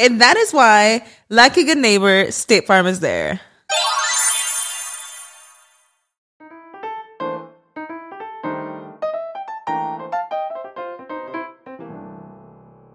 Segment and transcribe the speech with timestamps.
[0.00, 3.38] And that is why, like a good neighbor, State Farm is there.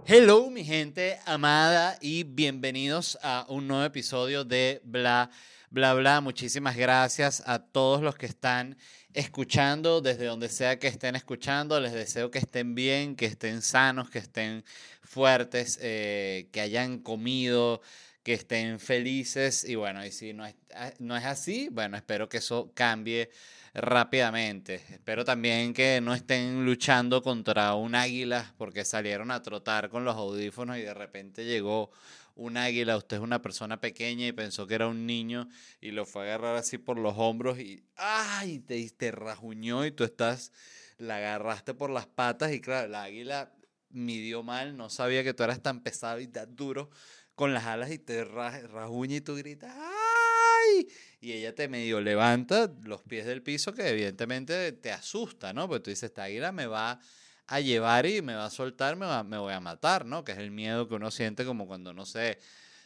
[0.05, 5.29] Hello, mi gente amada, y bienvenidos a un nuevo episodio de Bla,
[5.69, 6.21] Bla, Bla.
[6.21, 8.77] Muchísimas gracias a todos los que están
[9.15, 11.79] escuchando, desde donde sea que estén escuchando.
[11.79, 14.63] Les deseo que estén bien, que estén sanos, que estén
[15.01, 17.81] fuertes, eh, que hayan comido,
[18.23, 19.63] que estén felices.
[19.63, 23.29] Y bueno, y si no es, ah, no es así, bueno, espero que eso cambie
[23.73, 24.75] rápidamente.
[24.89, 30.15] Espero también que no estén luchando contra un águila porque salieron a trotar con los
[30.15, 31.91] audífonos y de repente llegó
[32.35, 35.47] un águila, usted es una persona pequeña y pensó que era un niño
[35.81, 38.59] y lo fue a agarrar así por los hombros y ¡ay!
[38.59, 40.51] te, te rajuñó y tú estás,
[40.97, 43.53] la agarraste por las patas y claro, el águila
[43.89, 46.89] midió mal, no sabía que tú eras tan pesado y tan duro
[47.35, 50.87] con las alas y te rajuña y tú gritas ¡ay!
[51.21, 55.67] Y ella te medio levanta los pies del piso que evidentemente te asusta, ¿no?
[55.67, 56.99] Porque tú dices, esta águila me va
[57.47, 60.23] a llevar y me va a soltar, me, me voy a matar, ¿no?
[60.23, 62.39] Que es el miedo que uno siente como cuando, no sé,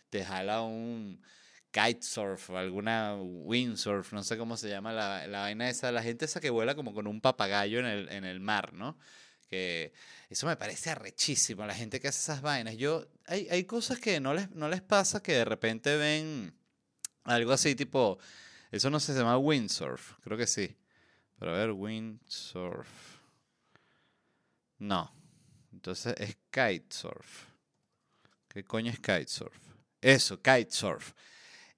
[0.09, 1.21] te jala un
[1.71, 6.25] kitesurf o alguna windsurf, no sé cómo se llama la, la, vaina esa, la gente
[6.25, 8.97] esa que vuela como con un papagayo en el, en el mar, ¿no?
[9.49, 9.93] Que
[10.29, 12.75] eso me parece arrechísimo, la gente que hace esas vainas.
[12.77, 16.53] Yo, hay, hay cosas que no les, no les pasa que de repente ven
[17.23, 18.19] algo así tipo,
[18.71, 20.75] eso no se llama windsurf, creo que sí.
[21.39, 23.18] Pero a ver, windsurf.
[24.79, 25.13] No.
[25.73, 27.45] Entonces es kitesurf.
[28.47, 29.55] ¿Qué coño es kitesurf?
[30.01, 31.13] Eso, kitesurf.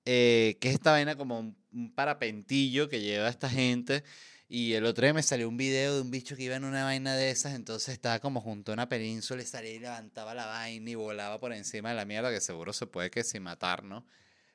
[0.06, 4.04] Eh, que es esta vaina como un, parapentillo que lleva esta gente.
[4.48, 6.84] Y el otro día me salió un video de un bicho que iba en una
[6.84, 10.46] vaina de esas, entonces estaba como junto a una península y salía y levantaba la
[10.46, 13.86] vaina y volaba por encima de la mierda, que seguro se puede que sin matar,
[13.86, 14.06] ¿no?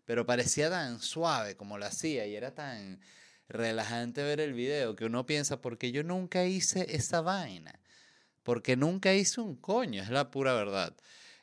[0.05, 3.01] Pero parecía tan suave como lo hacía y era tan
[3.49, 7.81] relajante ver el video que uno piensa, porque yo nunca hice esa vaina
[8.47, 10.95] porque nunca hice un coño, es la pura verdad.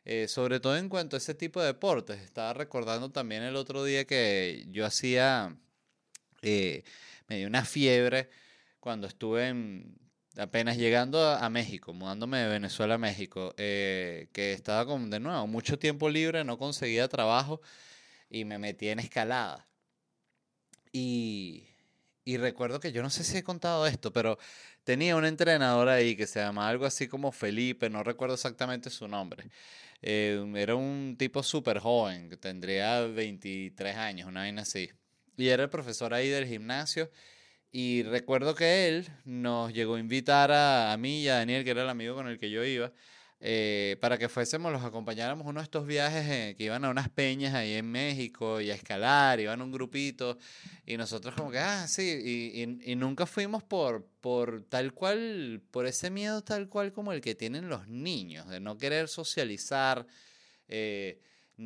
[0.06, 2.22] Eh, sobre todo en cuanto a ese tipo de deportes.
[2.22, 5.54] Estaba recordando también el otro día que yo hacía,
[6.42, 6.84] eh,
[7.28, 8.30] me dio una fiebre
[8.80, 9.54] cuando estuve
[10.38, 15.46] apenas llegando a, México, mudándome de Venezuela a México, eh, que estaba con, de nuevo,
[15.46, 17.60] mucho tiempo libre, no conseguía trabajo
[18.30, 19.68] y me metí en escalada.
[20.94, 21.68] Y,
[22.26, 24.38] y recuerdo que yo no sé si he contado esto, pero
[24.84, 29.08] tenía un entrenador ahí que se llamaba algo así como Felipe, no recuerdo exactamente su
[29.08, 29.50] nombre.
[30.02, 34.90] Eh, era un tipo súper joven, que tendría 23 años, una vaina así.
[35.38, 37.10] Y era el profesor ahí del gimnasio.
[37.72, 41.72] Y recuerdo que él nos llegó a invitar a, a mí y a Daniel, que
[41.72, 42.92] era el amigo con el que yo iba,
[43.46, 47.10] eh, para que fuésemos, los acompañáramos uno de estos viajes eh, que iban a unas
[47.10, 50.38] peñas ahí en México y a escalar, iban un grupito
[50.86, 55.86] y nosotros como que, ah, sí, y, y, nunca fuimos por, por tal cual, por
[55.88, 60.08] ese miedo tal cual como el que tienen los niños, de no querer socializar,
[60.70, 61.20] eh,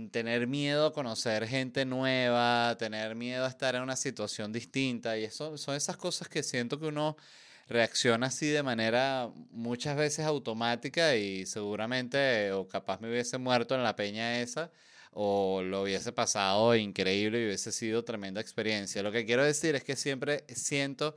[0.09, 5.25] tener miedo a conocer gente nueva, tener miedo a estar en una situación distinta y
[5.25, 7.17] eso son esas cosas que siento que uno
[7.69, 13.83] reacciona así de manera muchas veces automática y seguramente o capaz me hubiese muerto en
[13.83, 14.71] la peña esa
[15.11, 19.01] o lo hubiese pasado increíble y hubiese sido tremenda experiencia.
[19.03, 21.15] Lo que quiero decir es que siempre siento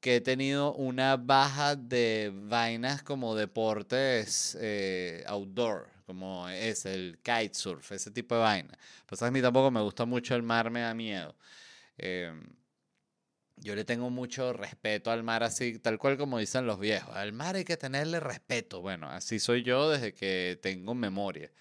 [0.00, 7.92] que he tenido una baja de vainas como deportes eh, outdoor, como es el kitesurf,
[7.92, 8.78] ese tipo de vaina.
[9.06, 11.34] Pues a mí tampoco me gusta mucho el mar, me da miedo.
[11.98, 12.42] Em,
[13.60, 17.14] yo le tengo mucho respeto al mar, así tal cual como dicen los viejos.
[17.16, 18.80] Al mar hay que tenerle respeto.
[18.80, 21.52] Bueno, así soy yo desde que tengo memoria.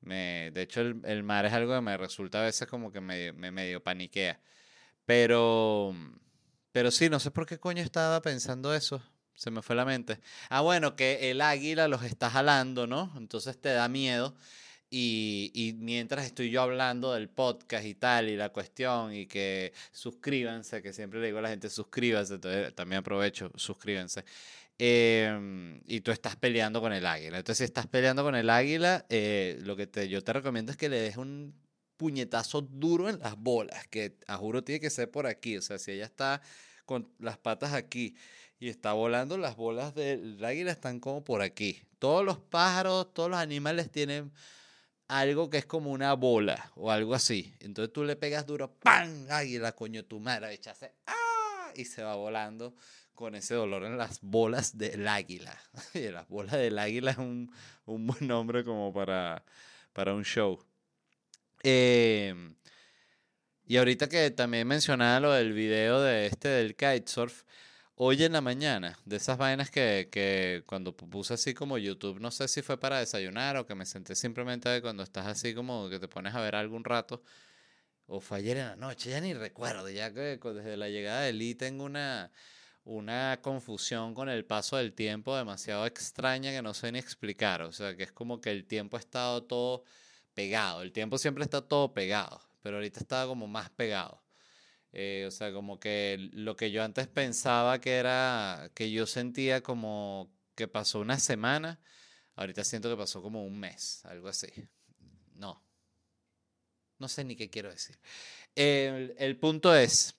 [0.00, 3.32] Me, de hecho, el, mar es algo que me resulta a veces como que me,
[3.32, 4.40] me medio paniquea.
[5.06, 5.94] Pero,
[6.72, 9.02] pero sí, no sé por qué coño estaba pensando eso.
[9.34, 10.20] Se me fue la mente.
[10.48, 13.12] Ah, bueno, que el águila los está jalando, ¿no?
[13.16, 14.34] Entonces te da miedo.
[14.96, 20.82] Y, mientras estoy yo hablando del podcast y tal, y la cuestión, y que suscríbanse,
[20.82, 22.38] que siempre le digo a la gente suscríbanse,
[22.76, 24.24] también aprovecho, suscríbanse.
[24.78, 27.38] Em, y tú estás peleando con el águila.
[27.38, 30.88] Entonces, si estás peleando con el águila, eh, lo que yo te recomiendo es que
[30.88, 31.54] le des un
[31.96, 35.56] puñetazo duro en las bolas, que a juro tiene que ser por aquí.
[35.56, 36.40] O sea, si ella está
[36.86, 38.14] con las patas aquí
[38.60, 41.82] y está volando, las bolas del águila están como por aquí.
[41.98, 44.30] Todos los pájaros, todos los animales tienen
[45.20, 47.54] algo que es como una bola o algo así.
[47.60, 49.26] Entonces tú le pegas duro, ¡pam!
[49.30, 51.70] Águila, coño, tu madre, echase, ¡ah!
[51.76, 52.74] Y se va volando
[53.14, 55.56] con ese dolor en las bolas del águila.
[55.94, 57.52] Y las bolas del águila es un,
[57.86, 59.44] un buen nombre como para,
[59.92, 60.60] para un show.
[61.62, 62.56] Em,
[63.66, 67.44] y ahorita que también mencionaba lo del video de este del kitesurf,
[67.96, 72.32] Hoy en la mañana, de esas vainas que, que cuando puse así como YouTube, no
[72.32, 76.00] sé si fue para desayunar o que me senté simplemente cuando estás así como que
[76.00, 77.22] te pones a ver algún rato,
[78.06, 81.32] o fue ayer en la noche, ya ni recuerdo, ya que desde la llegada de
[81.34, 82.32] Lee tengo una,
[82.84, 87.72] una confusión con el paso del tiempo demasiado extraña que no sé ni explicar, o
[87.72, 89.84] sea, que es como que el tiempo ha estado todo
[90.34, 94.23] pegado, el tiempo siempre está todo pegado, pero ahorita está como más pegado.
[94.96, 99.60] Eh, o sea, como que lo que yo antes pensaba que era, que yo sentía
[99.60, 101.80] como que pasó una semana,
[102.36, 104.46] ahorita siento que pasó como un mes, algo así.
[105.34, 105.60] No.
[107.00, 107.98] No sé ni qué quiero decir.
[108.54, 110.14] El, punto es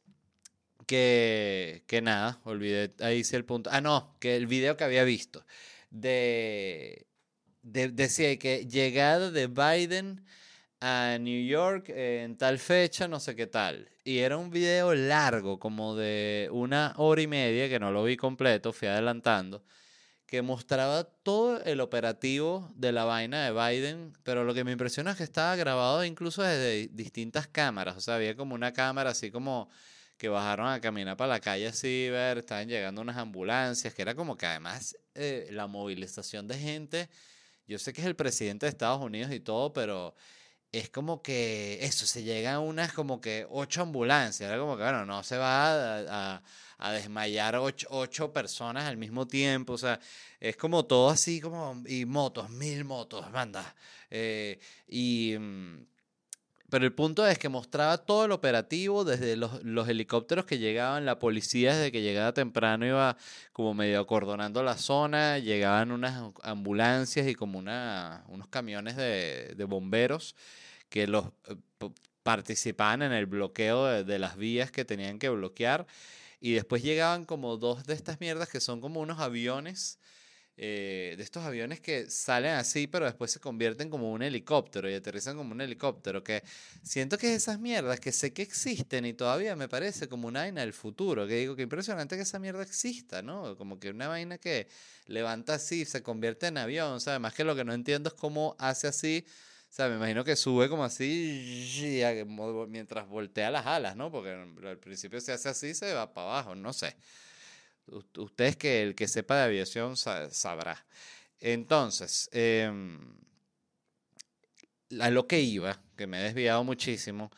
[0.86, 3.70] que, que nada, olvidé, ahí hice el punto.
[3.72, 5.46] Ah, no, que el video que había visto
[5.90, 7.08] de,
[7.62, 10.26] de decía que llegada de Biden
[10.88, 13.90] a New York en tal fecha, no sé qué tal.
[14.04, 18.16] Y era un video largo, como de una hora y media, que no lo vi
[18.16, 19.64] completo, fui adelantando,
[20.28, 25.12] que mostraba todo el operativo de la vaina de Biden, pero lo que me impresiona
[25.12, 29.32] es que estaba grabado incluso desde distintas cámaras, o sea, había como una cámara así
[29.32, 29.70] como
[30.18, 34.14] que bajaron a caminar para la calle así, ver, estaban llegando unas ambulancias, que era
[34.14, 37.10] como que además eh, la movilización de gente,
[37.68, 40.14] yo sé que es el presidente de Estados Unidos y todo, pero
[40.72, 45.06] es como que eso, se llegan unas como que ocho ambulancias, era como que, bueno,
[45.06, 46.42] no se va a,
[46.78, 50.00] a, desmayar ocho, personas al mismo tiempo, o sea,
[50.40, 53.76] es como todo así como, y motos, mil motos, banda,
[54.10, 55.36] eh, y...
[56.70, 61.06] Pero el punto es que mostraba todo el operativo, desde los, los, helicópteros que llegaban,
[61.06, 63.18] la policía desde que llegaba temprano iba
[63.54, 69.64] como medio acordonando la zona, llegaban unas ambulancias y como una, unos camiones de, de
[69.66, 70.36] bomberos
[70.90, 71.56] que los eh,
[72.24, 75.86] participaban en el bloqueo de, las vías que tenían que bloquear.
[76.40, 80.00] Y después llegaban como dos de estas mierdas que son como unos aviones,
[80.58, 84.94] eh, de estos aviones que salen así, pero después se convierten como un helicóptero y
[84.94, 86.24] aterrizan como un helicóptero.
[86.24, 86.44] Que
[86.84, 90.62] siento que esas mierdas que sé que existen y todavía me parece como una vaina
[90.62, 91.28] del futuro.
[91.28, 93.58] Que digo que impresionante que esa mierda exista, ¿no?
[93.58, 94.68] Como que una vaina que
[95.08, 96.94] levanta así, se convierte en avión.
[96.94, 99.26] O sea, además que lo que no entiendo es cómo hace así
[99.70, 101.70] o sea, me imagino que sube como así
[102.70, 104.10] mientras voltea las alas, ¿no?
[104.10, 106.96] Porque al principio se hace así, se va para abajo, no sé.
[107.88, 110.86] Ustedes que el que sepa de aviación sabrá.
[111.40, 113.00] Entonces, em,
[115.00, 117.32] a lo que iba, que me he desviado muchísimo,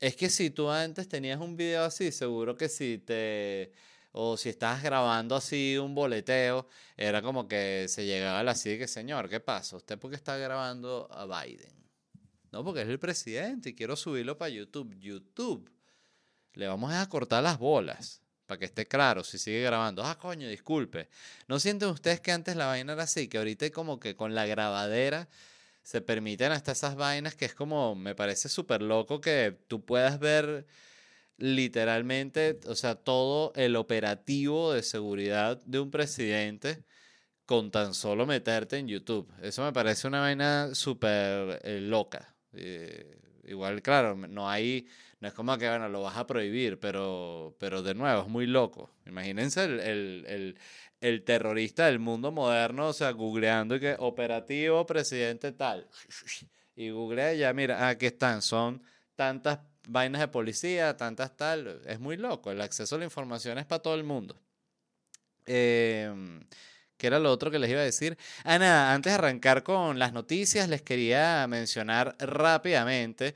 [0.00, 3.72] es que si tú antes tenías un video así, seguro que si te
[4.16, 8.86] o si estabas grabando así un boleteo, era como que se llegaba la así que,
[8.86, 9.76] señor, ¿qué pasa?
[9.76, 11.74] ¿Usted por qué está grabando a Biden?
[12.52, 14.94] No, porque es el presidente y quiero subirlo para YouTube.
[15.00, 15.68] YouTube.
[16.52, 18.22] Le vamos a cortar las bolas.
[18.58, 20.04] Que esté claro, si sigue grabando.
[20.04, 21.08] Ah, coño, disculpe.
[21.48, 23.28] ¿No sienten ustedes que antes la vaina era así?
[23.28, 25.28] Que ahorita como que con la grabadera
[25.82, 30.18] se permiten hasta esas vainas que es como, me parece súper loco que tú puedas
[30.18, 30.66] ver
[31.38, 36.84] literalmente, o sea, todo el operativo de seguridad de un presidente
[37.46, 39.30] con tan solo meterte en YouTube.
[39.42, 42.34] Eso me parece una vaina súper eh, loca.
[42.54, 44.86] Eh, igual, claro, no hay,
[45.24, 48.46] no es como que, bueno, lo vas a prohibir, pero, pero de nuevo, es muy
[48.46, 48.90] loco.
[49.06, 50.54] Imagínense el,
[51.00, 55.88] el terrorista del mundo moderno, o sea, googleando y que operativo presidente tal.
[56.76, 58.82] Y googlea ya, mira, aquí están, son
[59.16, 61.80] tantas vainas de policía, tantas tal.
[61.86, 64.38] Es muy loco, el acceso a la información es para todo el mundo.
[65.46, 66.12] Eh,
[66.98, 68.18] ¿Qué era lo otro que les iba a decir?
[68.44, 73.34] Ah, nada, antes de arrancar con las noticias, les quería mencionar rápidamente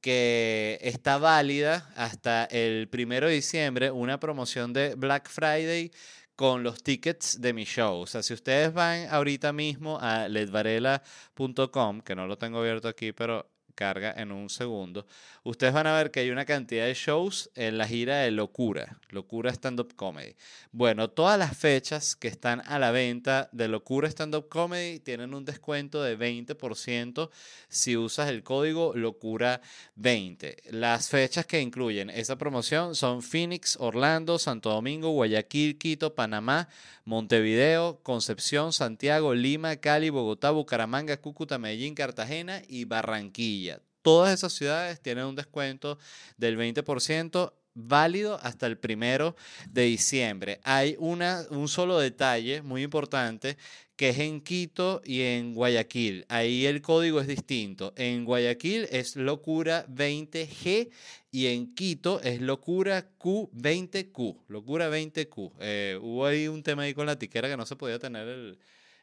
[0.00, 5.90] que está válida hasta el primero de diciembre una promoción de Black Friday
[6.36, 8.00] con los tickets de mi show.
[8.00, 13.12] O sea, si ustedes van ahorita mismo a ledvarela.com, que no lo tengo abierto aquí,
[13.12, 15.06] pero carga en un segundo,
[15.42, 18.98] ustedes van a ver que hay una cantidad de shows en la gira de Locura,
[19.10, 20.34] Locura Stand Up Comedy.
[20.72, 25.34] Bueno, todas las fechas que están a la venta de Locura Stand Up Comedy tienen
[25.34, 27.30] un descuento de 20%
[27.68, 30.70] si usas el código Locura20.
[30.70, 36.68] Las fechas que incluyen esa promoción son Phoenix, Orlando, Santo Domingo, Guayaquil, Quito, Panamá,
[37.04, 43.69] Montevideo, Concepción, Santiago, Lima, Cali, Bogotá, Bucaramanga, Cúcuta, Medellín, Cartagena y Barranquilla.
[44.02, 45.98] Todas esas ciudades tienen un descuento
[46.36, 49.36] del 20% válido hasta el primero
[49.68, 50.60] de diciembre.
[50.64, 53.56] Hay una, un solo detalle muy importante
[53.96, 56.24] que es en Quito y en Guayaquil.
[56.28, 57.92] Ahí el código es distinto.
[57.96, 60.90] En Guayaquil es locura 20G
[61.30, 64.44] y en Quito es locura Q20Q.
[64.48, 65.52] Locura 20Q.
[65.60, 68.58] Eh, hubo ahí un tema ahí con la tiquera que no se podía tener el,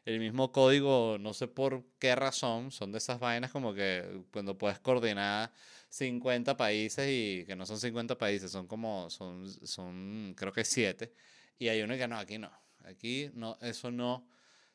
[0.08, 4.56] el mismo código, no sé por qué razón, son de esas vainas como que cuando
[4.56, 5.52] puedes coordinar
[5.90, 11.12] 50 países y que no son 50 países, son como, son, son creo que 7.
[11.58, 12.50] Y hay uno que no, aquí no,
[12.84, 14.26] aquí no, eso no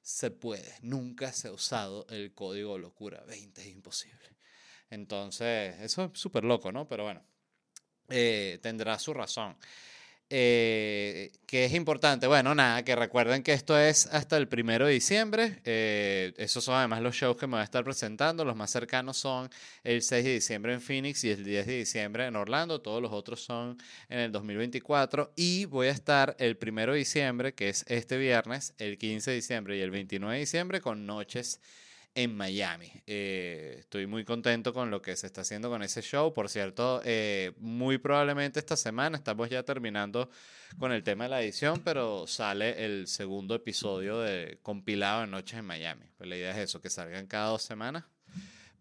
[0.04, 4.38] se puede, nunca se ha usado el código locura 20, es imposible.
[4.92, 6.88] Entonces, eso es súper loco, ¿no?
[6.88, 7.24] Pero bueno,
[8.10, 9.58] eh, tendrá su razón.
[10.36, 12.25] Eh, que es importante.
[12.25, 15.62] Bueno, nada, que recuerden que esto es hasta el primero de diciembre.
[15.63, 18.44] Eh, esos son además los shows que me voy a estar presentando.
[18.44, 19.48] Los más cercanos son
[19.84, 22.82] el 6 de diciembre en Phoenix y el 10 de diciembre en Orlando.
[22.82, 23.78] Todos los otros son
[24.10, 25.34] en el 2024.
[25.36, 29.36] Y voy a estar el primero de diciembre, que es este viernes, el 15 de
[29.36, 31.60] diciembre y el 29 de diciembre con noches
[32.15, 32.91] en Miami.
[33.08, 36.34] Eh, estoy muy contento con lo que se está haciendo con ese show.
[36.34, 40.29] Por cierto, eh, muy probablemente esta semana estamos ya terminando
[40.77, 45.60] con el tema de la edición, pero sale el segundo episodio de compilado de Noches
[45.60, 46.05] en Miami.
[46.17, 48.05] Pues la idea es eso, que salgan cada dos semanas.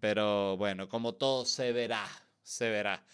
[0.00, 2.06] Pero bueno, como todo se verá,
[2.42, 3.04] se verá.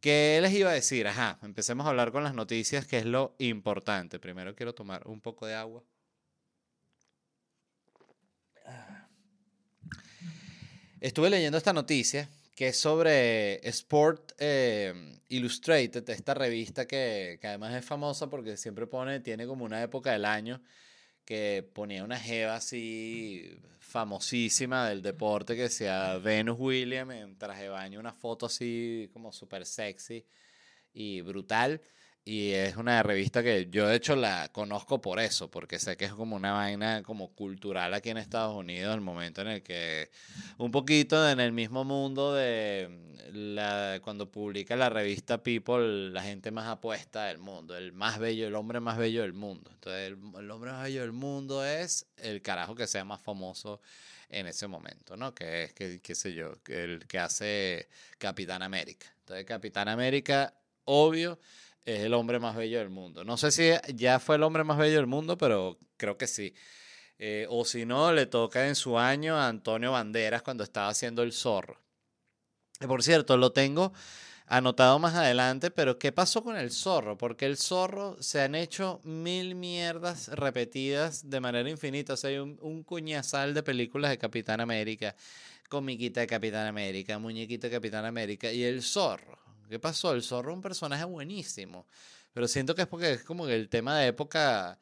[0.00, 1.06] ¿Qué les iba a decir?
[1.06, 4.18] Ajá, empecemos a hablar con las noticias, que es lo importante.
[4.18, 5.82] Primero quiero tomar un poco de agua.
[11.00, 17.74] Estuve leyendo esta noticia que es sobre Sport eh, Illustrated, esta revista que, que, además
[17.74, 20.60] es famosa porque siempre pone, tiene como una época del año
[21.24, 27.68] que ponía una jeva así famosísima del deporte que sea Venus Williams en traje de
[27.70, 30.26] baño, una foto así como súper sexy
[30.92, 31.80] y brutal.
[32.30, 36.04] Y es una revista que yo de hecho la conozco por eso, porque sé que
[36.04, 40.12] es como una vaina como cultural aquí en Estados Unidos, el momento en el que
[40.56, 42.88] un poquito en el mismo mundo de
[43.32, 48.46] la, cuando publica la revista People, la gente más apuesta del mundo, el más bello,
[48.46, 49.68] el hombre más bello del mundo.
[49.74, 53.80] Entonces el, hombre más bello del mundo es el carajo que sea más famoso
[54.28, 55.34] en ese momento, ¿no?
[55.34, 59.12] Que es, que, qué sé yo, el que hace Capitán América.
[59.18, 61.40] Entonces Capitán América, obvio
[61.84, 63.24] es el hombre más bello del mundo.
[63.24, 66.54] No sé si ya fue el hombre más bello del mundo, pero creo que sí.
[67.18, 71.22] Eh, o si no, le toca en su año a Antonio Banderas cuando estaba haciendo
[71.22, 71.78] el zorro.
[72.86, 73.92] Por cierto, lo tengo
[74.46, 77.18] anotado más adelante, pero ¿qué pasó con el zorro?
[77.18, 82.14] Porque el zorro se han hecho mil mierdas repetidas de manera infinita.
[82.14, 85.14] O sea, hay un, un cuñazal de películas de Capitán América,
[85.68, 89.38] comiquita de Capitán América, muñequita de Capitán América y el zorro.
[89.70, 90.12] ¿Qué pasó?
[90.12, 91.86] El zorro es un personaje buenísimo.
[92.32, 94.78] Pero siento que es porque es como que el tema de época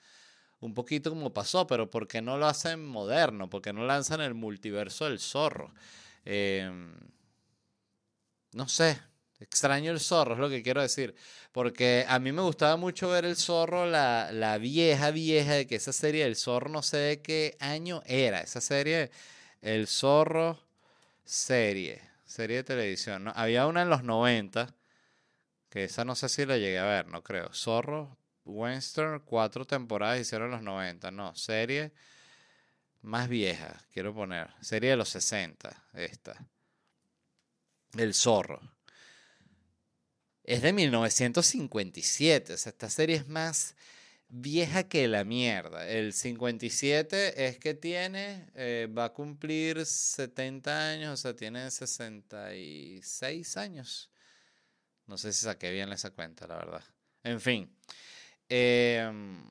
[0.61, 3.50] un poquito como pasó, pero ¿por qué no lo hacen moderno?
[3.50, 5.75] ¿Por qué no lanzan el multiverso del zorro?
[6.25, 6.95] Em,
[8.52, 8.99] no sé,
[9.40, 11.14] extraño el zorro, es lo que quiero decir.
[11.52, 15.76] Porque a mí me gustaba mucho ver el zorro, la, la vieja, vieja, de que
[15.76, 18.40] esa serie del zorro, no sé de qué año era.
[18.40, 19.11] Esa serie,
[19.62, 20.59] el zorro
[21.25, 23.25] serie, serie de televisión.
[23.25, 23.33] ¿no?
[23.37, 24.75] Había una en los 90
[25.70, 27.52] que esa no sé si la llegué a ver, no creo.
[27.52, 31.10] Zorro, Western, cuatro temporadas hicieron los 90.
[31.10, 31.92] No, serie
[33.02, 34.48] más vieja, quiero poner.
[34.60, 36.46] Serie de los 60, esta.
[37.96, 38.60] El Zorro.
[40.44, 42.54] Es de 1957.
[42.54, 43.76] O sea, esta serie es más
[44.28, 45.88] vieja que la mierda.
[45.88, 53.56] El 57 es que tiene, eh, va a cumplir 70 años, o sea, tiene 66
[53.56, 54.10] años.
[55.09, 56.85] No sé si saqué bien esa cuenta, la verdad.
[57.25, 57.75] En fin.
[58.49, 59.43] Em,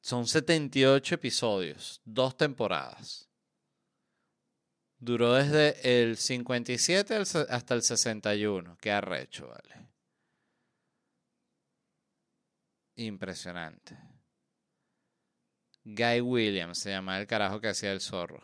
[0.00, 3.28] son 78 episodios, dos temporadas.
[4.98, 8.78] Duró desde el 57 hasta el 61.
[8.80, 9.88] Qué arrecho, vale.
[12.94, 13.98] Impresionante.
[15.84, 18.42] Guy Williams se llama el carajo que hacía el zorro.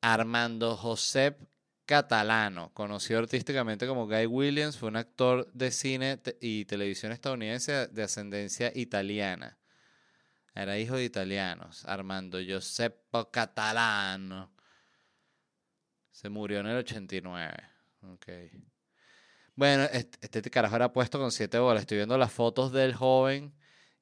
[0.00, 1.55] Armando Josep
[1.86, 8.02] Catalano, conocido artísticamente como Guy Williams, fue un actor de cine y televisión estadounidense de
[8.02, 9.56] ascendencia italiana.
[10.52, 11.84] Era hijo de italianos.
[11.84, 14.50] Armando Giuseppe Catalano.
[16.10, 17.54] Se murió en el 89.
[18.14, 18.50] Okay.
[19.54, 21.82] Bueno, este, este, carajo era puesto con siete bolas.
[21.82, 23.54] Estoy viendo las fotos del joven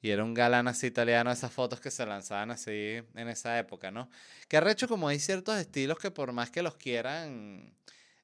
[0.04, 3.90] y era un galán así italiano, esas fotos que se lanzaban así en esa época,
[3.90, 4.10] ¿no?
[4.48, 7.74] Que arrecho como hay ciertos estilos que por más que los quieran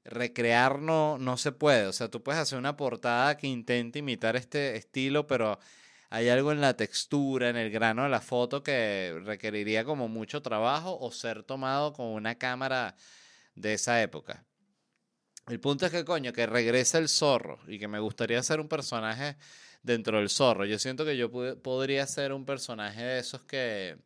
[0.04, 1.86] recrear no, no se puede.
[1.86, 5.58] O sea, tú puedes hacer una portada que intente imitar este estilo, pero
[6.10, 10.42] hay algo en la textura, en el grano de la foto que requeriría como mucho
[10.42, 12.94] trabajo o ser tomado con una cámara
[13.54, 14.44] de esa época.
[15.48, 18.68] El punto es que, coño, que regresa el zorro y que me gustaría ser un
[18.68, 19.38] personaje
[19.82, 20.64] dentro del zorro.
[20.64, 21.30] Yo siento que yo
[21.62, 23.98] podría ser un personaje de esos que,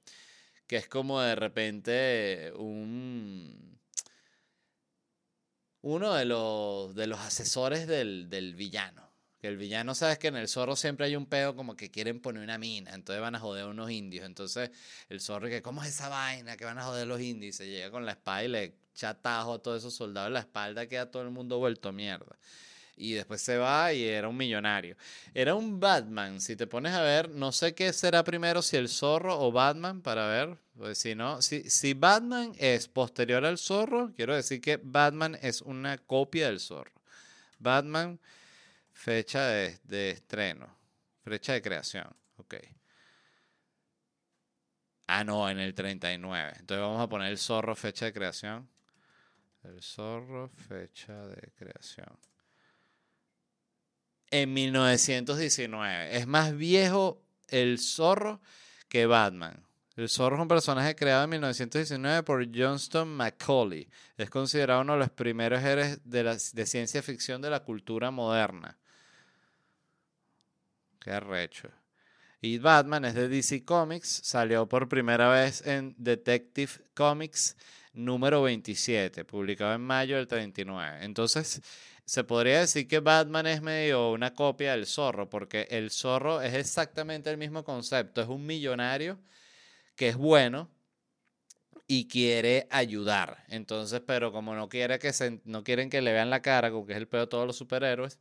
[0.66, 3.74] que es como de repente un
[5.84, 9.12] uno de los, de los asesores del, del, villano.
[9.38, 12.20] Que el villano, sabes que en el zorro siempre hay un pedo como que quieren
[12.22, 14.24] poner una mina, entonces van a joder a unos indios.
[14.24, 14.70] Entonces
[15.10, 17.56] el zorro, que ¿cómo es esa vaina que van a joder los indios?
[17.56, 20.86] Se llega con la espada y le chatajo a todos esos soldados en la espalda,
[20.86, 22.38] queda todo el mundo vuelto mierda.
[22.96, 24.96] Y después se va y era un millonario.
[25.32, 26.40] Era un Batman.
[26.40, 30.00] Si te pones a ver, no sé qué será primero, si el zorro o Batman,
[30.00, 30.58] para ver.
[30.76, 35.62] Pues si no, si, si Batman es posterior al zorro, quiero decir que Batman es
[35.62, 36.92] una copia del zorro.
[37.58, 38.18] Batman,
[38.92, 40.68] fecha de, de estreno,
[41.24, 42.08] fecha de creación.
[42.36, 42.54] Ok.
[45.06, 46.52] Ah, no, en el 39.
[46.58, 48.68] Entonces vamos a poner el zorro, fecha de creación.
[49.62, 52.18] El zorro, fecha de creación.
[54.34, 56.16] En 1919.
[56.16, 58.40] Es más viejo el zorro
[58.88, 59.64] que Batman.
[59.94, 63.88] El zorro es un personaje creado en 1919 por Johnston Macaulay.
[64.16, 68.76] Es considerado uno de los primeros héroes de, ciencia ficción de la cultura moderna.
[70.98, 71.70] Qué arrecho.
[72.40, 74.08] Y Batman es de DC Comics.
[74.24, 77.56] Salió por primera vez en Detective Comics
[77.92, 81.04] número 27, publicado en mayo del 39.
[81.04, 81.62] Entonces,
[82.04, 86.54] se podría decir que Batman es medio una copia del zorro, porque el zorro es
[86.54, 88.20] exactamente el mismo concepto.
[88.20, 89.18] Es un millonario
[89.96, 90.70] que es bueno
[91.86, 93.44] y quiere ayudar.
[93.48, 96.86] Entonces, pero como no quiere que se, no quieren que le vean la cara, como
[96.86, 98.18] que es el peor de todos los superhéroes,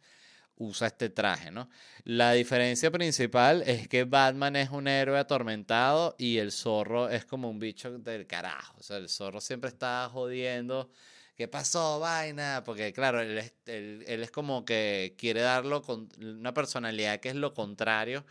[0.56, 1.70] usa este traje, ¿no?
[2.04, 7.50] La diferencia principal es que Batman es un héroe atormentado y el zorro es como
[7.50, 8.78] un bicho del carajo.
[8.80, 10.92] O sea, el zorro siempre está jodiendo.
[11.36, 12.64] ¿Qué pasó, vaina?
[12.66, 17.36] Porque, claro, él es, él, es como que quiere darlo con una personalidad que es
[17.36, 18.24] lo contrario,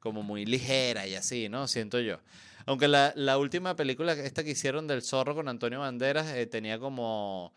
[0.00, 1.66] como muy ligera y así, ¿no?
[1.66, 2.20] Siento yo.
[2.66, 6.78] Aunque la, la última película, esta que hicieron del zorro con Antonio Banderas, eh, tenía
[6.78, 7.52] como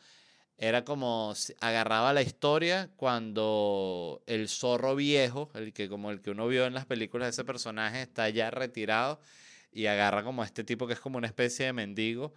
[0.58, 6.48] era como agarraba la historia cuando el zorro viejo, el que como el que uno
[6.48, 9.22] vio en las películas de ese personaje, está ya retirado
[9.72, 12.34] y agarra como a este tipo que es como una especie de mendigo,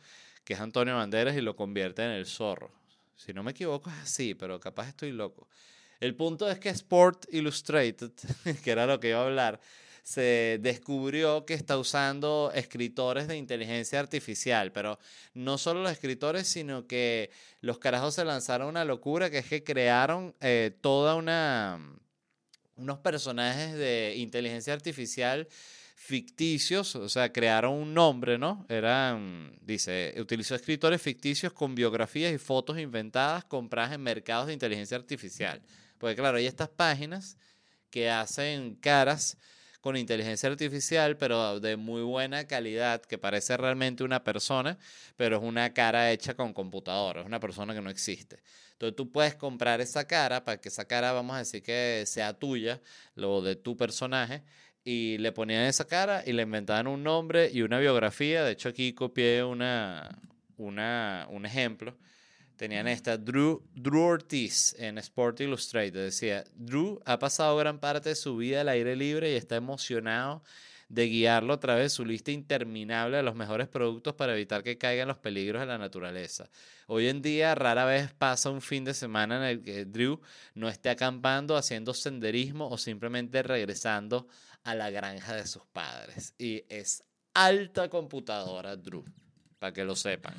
[0.50, 2.72] que es Antonio Banderas, y lo convierte en el zorro.
[3.14, 5.46] Si no me equivoco es así, pero capaz estoy loco.
[6.00, 8.10] El punto es que Sport Illustrated,
[8.64, 9.60] que era lo que iba a hablar,
[10.02, 14.98] se descubrió que está usando escritores de inteligencia artificial, pero
[15.34, 19.62] no solo los escritores, sino que los carajos se lanzaron una locura, que es que
[19.62, 21.78] crearon eh, toda una
[22.74, 25.46] unos personajes de inteligencia artificial
[26.02, 28.64] ficticios, o sea, crearon un nombre, ¿no?
[28.70, 34.96] Eran, dice, utilizó escritores ficticios con biografías y fotos inventadas compradas en mercados de inteligencia
[34.96, 35.60] artificial.
[35.98, 37.36] Porque claro, hay estas páginas
[37.90, 39.36] que hacen caras
[39.82, 44.78] con inteligencia artificial, pero de muy buena calidad, que parece realmente una persona,
[45.16, 48.42] pero es una cara hecha con computadora, es una persona que no existe.
[48.72, 52.32] Entonces tú puedes comprar esa cara para que esa cara, vamos a decir que sea
[52.32, 52.80] tuya,
[53.14, 54.42] lo de tu personaje,
[54.90, 58.42] y le ponían esa cara y le inventaban un nombre y una biografía.
[58.42, 60.18] De hecho, aquí copié una,
[60.56, 61.96] una, un ejemplo.
[62.56, 66.06] Tenían esta, Drew, Drew Ortiz en Sport Illustrated.
[66.06, 70.42] Decía, Drew ha pasado gran parte de su vida al aire libre y está emocionado
[70.90, 74.76] de guiarlo a través de su lista interminable de los mejores productos para evitar que
[74.76, 76.50] caigan los peligros de la naturaleza.
[76.88, 80.20] Hoy en día rara vez pasa un fin de semana en el que Drew
[80.54, 84.26] no esté acampando, haciendo senderismo o simplemente regresando
[84.64, 86.34] a la granja de sus padres.
[86.38, 89.04] Y es alta computadora, Drew
[89.60, 90.34] para que lo sepan.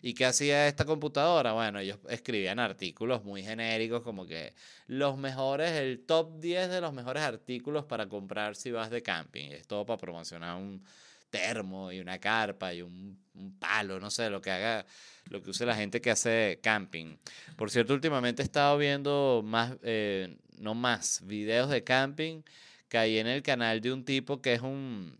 [0.00, 1.52] ¿Y qué hacía esta computadora?
[1.52, 4.54] Bueno, ellos escribían artículos muy genéricos como que
[4.86, 9.50] los mejores, el top 10 de los mejores artículos para comprar si vas de camping.
[9.50, 10.82] Es todo para promocionar un
[11.30, 13.18] termo y una carpa y un,
[13.58, 14.86] palo, no sé, lo que haga,
[15.28, 17.16] lo que use la gente que hace camping.
[17.56, 22.42] Por cierto, últimamente he estado viendo más, eh, no más, videos de camping.
[22.88, 25.18] Caí en el canal de un tipo que es un,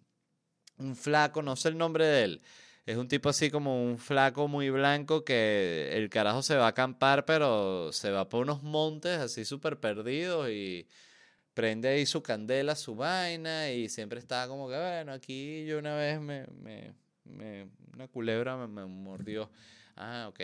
[0.78, 2.42] un flaco, no sé el nombre de él
[2.86, 6.68] es un tipo así como un flaco muy blanco que el carajo se va a
[6.70, 10.88] acampar, pero se va por unos montes así súper perdidos y
[11.54, 15.94] prende ahí su candela, su vaina y siempre está como que, bueno, aquí yo una
[15.96, 19.50] vez me, me, me una culebra me, mordió.
[19.96, 20.40] Ah, ok.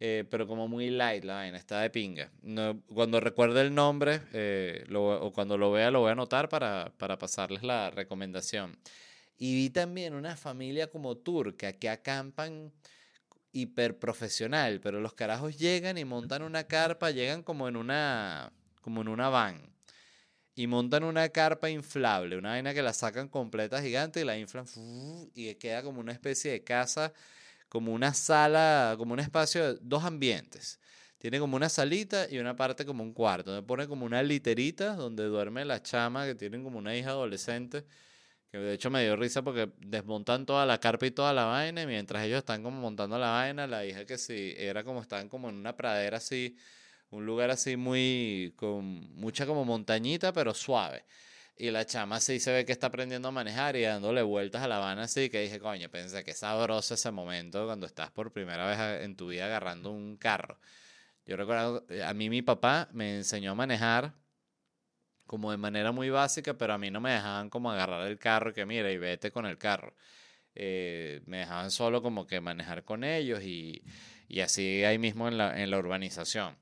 [0.00, 2.30] Eh, pero como muy light la vaina, está de pinga.
[2.42, 6.92] No, cuando recuerde el nombre eh, o cuando lo vea, lo voy a anotar para,
[6.98, 8.78] para pasarles la recomendación.
[9.38, 12.72] Y vi también una familia como turca que acampan
[13.52, 19.00] hiper profesional, pero los carajos llegan y montan una carpa, llegan como en una como
[19.02, 19.78] en una van
[20.58, 24.66] y montan una carpa inflable, una vaina que la sacan completa gigante y la inflan
[25.32, 27.12] y queda como una especie de casa,
[27.68, 30.80] como una sala, como un espacio de dos ambientes.
[31.18, 33.52] Tiene como una salita y una parte como un cuarto.
[33.52, 37.84] Donde pone como una literita donde duerme la chama que tienen como una hija adolescente
[38.50, 41.82] que de hecho me dio risa porque desmontan toda la carpa y toda la vaina.
[41.82, 45.28] Y mientras ellos están como montando la vaina, la hija que sí, era como estaban
[45.28, 46.56] como en una pradera así,
[47.10, 48.84] un lugar así muy, con
[49.14, 51.04] mucha como montañita, pero suave.
[51.56, 54.68] Y la chama sí se ve que está aprendiendo a manejar y dándole vueltas a
[54.68, 58.66] la vaina así, que dije, coño, pensé que sabroso ese momento cuando estás por primera
[58.66, 60.58] vez en tu vida agarrando un carro.
[61.26, 64.14] Yo recuerdo, a mí mi papá me enseñó a manejar
[65.28, 68.52] como de manera muy básica, pero a mí no me dejaban como agarrar el carro,
[68.54, 69.94] que mira, y vete con el carro.
[70.54, 73.84] Eh, me dejaban solo como que manejar con ellos y,
[74.28, 76.56] y así ahí mismo en la, en la urbanización,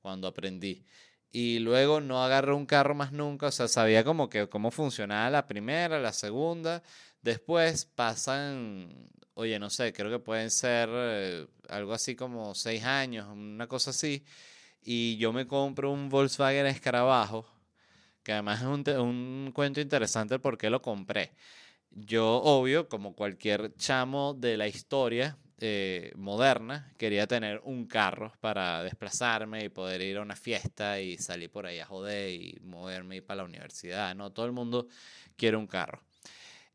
[0.00, 0.86] cuando aprendí.
[1.32, 5.28] Y luego no agarré un carro más nunca, o sea, sabía como que cómo funcionaba
[5.30, 6.82] la primera, la segunda.
[7.22, 13.28] Después pasan, oye, no sé, creo que pueden ser eh, algo así como seis años,
[13.28, 14.24] una cosa así.
[14.82, 17.51] Y yo me compro un Volkswagen Escarabajo
[18.22, 21.32] que además es un, un cuento interesante porque lo compré.
[21.90, 28.82] Yo, obvio, como cualquier chamo de la historia eh, moderna, quería tener un carro para
[28.82, 33.16] desplazarme y poder ir a una fiesta y salir por ahí a joder y moverme
[33.16, 34.14] y para la universidad.
[34.16, 34.88] No, todo el mundo
[35.36, 36.02] quiere un carro.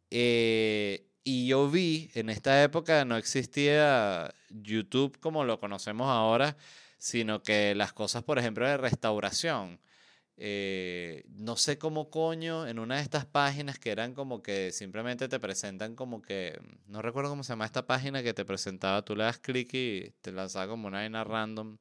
[0.09, 6.55] Eh, y yo vi, en esta época no existía YouTube como lo conocemos ahora,
[6.97, 9.81] sino que las cosas, por ejemplo, de restauración
[10.39, 15.27] eh, no sé cómo coño, en una de estas páginas que eran como que simplemente
[15.27, 19.15] te presentan como que, no recuerdo cómo se llama esta página que te presentaba, tú
[19.15, 21.77] le das clic y te lanzaba como una vaina random,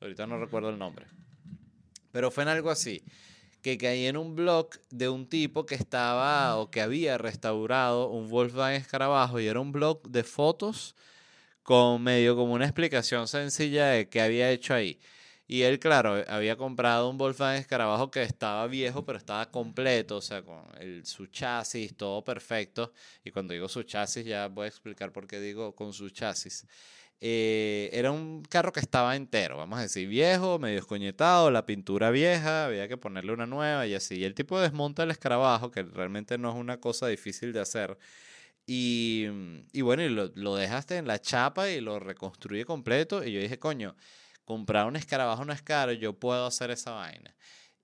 [0.00, 1.06] ahorita no recuerdo el nombre,
[2.10, 3.04] pero fue en algo así,
[3.60, 8.30] que caí en un blog de un tipo que estaba o que había restaurado un
[8.30, 10.94] Volkswagen Escarabajo y era un blog de fotos
[11.62, 15.00] con medio como una explicación sencilla de qué había hecho ahí.
[15.46, 20.22] Y él, claro, había comprado un Volkswagen Escarabajo que estaba viejo, pero estaba completo, o
[20.22, 20.64] sea, con
[21.04, 22.92] su chasis, todo perfecto.
[23.24, 26.66] Y cuando digo su chasis, ya voy a explicar por qué digo con su chasis.
[27.20, 32.10] Eh, era un carro que estaba entero, vamos a decir, viejo, medio escoñetado, la pintura
[32.10, 34.16] vieja, había que ponerle una nueva y así.
[34.16, 37.98] Y el tipo desmonta el escarabajo, que realmente no es una cosa difícil de hacer.
[38.66, 39.26] Y,
[39.72, 43.24] y bueno, y lo, lo dejaste en la chapa y lo reconstruye completo.
[43.24, 43.94] Y yo dije, coño
[44.44, 47.34] comprar un escarabajo no es caro, yo puedo hacer esa vaina.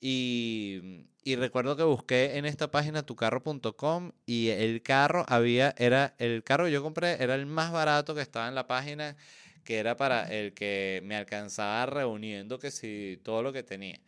[0.00, 6.42] Y, y recuerdo que busqué en esta página tucarro.com y el carro había, era, el
[6.42, 9.16] carro que yo compré era el más barato que estaba en la página,
[9.64, 14.00] que era para el que me alcanzaba reuniendo que si todo lo que tenía.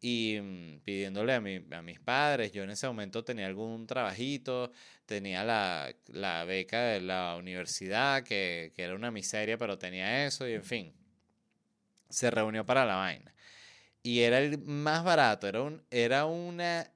[0.00, 4.72] Y mm, pidiéndole a, mi, a mis padres, yo en ese momento tenía algún trabajito,
[5.06, 10.48] tenía la, la beca de la universidad, que, que era una miseria, pero tenía eso,
[10.48, 10.99] y en fin
[12.10, 13.34] se reunió para la vaina.
[14.02, 16.90] Y era el más barato, era, un, era una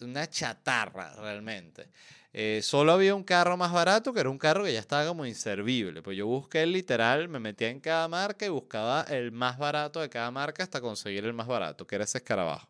[0.00, 1.88] una chatarra realmente.
[2.32, 5.26] Eh, solo había un carro más barato que era un carro que ya estaba como
[5.26, 6.02] inservible.
[6.02, 10.08] Pues yo busqué literal, me metía en cada marca y buscaba el más barato de
[10.08, 12.68] cada marca hasta conseguir el más barato, que era ese escarabajo.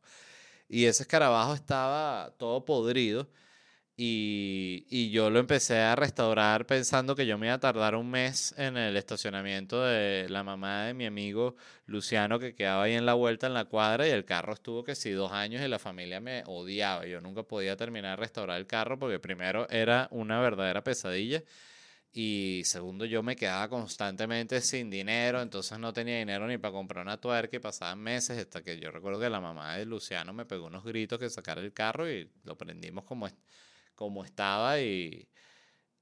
[0.69, 3.29] Y ese escarabajo estaba todo podrido.
[3.95, 8.11] Y, y yo lo empecé a restaurar pensando que yo me iba a tardar un
[8.11, 13.05] mes en el estacionamiento de la mamá de mi amigo Luciano que quedaba ahí en
[13.05, 15.79] la vuelta en la cuadra y el carro estuvo que sí dos años y la
[15.79, 17.07] familia me odiaba.
[17.07, 21.43] Yo nunca podía terminar de restaurar el carro porque primero era una verdadera pesadilla
[22.15, 27.05] y segundo yo me quedaba constantemente sin dinero, entonces no tenía dinero ni para comprar
[27.07, 30.45] una tuerca y pasaban meses hasta que yo recuerdo que la mamá de Luciano me
[30.45, 33.35] pegó unos gritos que sacara el carro y lo prendimos como, es-
[33.95, 35.29] como estaba y,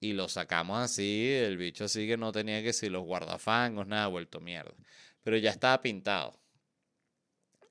[0.00, 4.08] y lo sacamos así, el bicho así que no tenía que si los guardafangos, nada,
[4.08, 4.74] vuelto mierda.
[5.22, 6.40] Pero ya estaba pintado.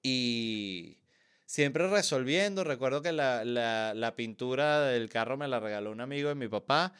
[0.02, 0.98] Y
[1.46, 6.30] siempre resolviendo, recuerdo que la, la- la pintura del carro me la regaló un amigo
[6.30, 6.94] de mi papá,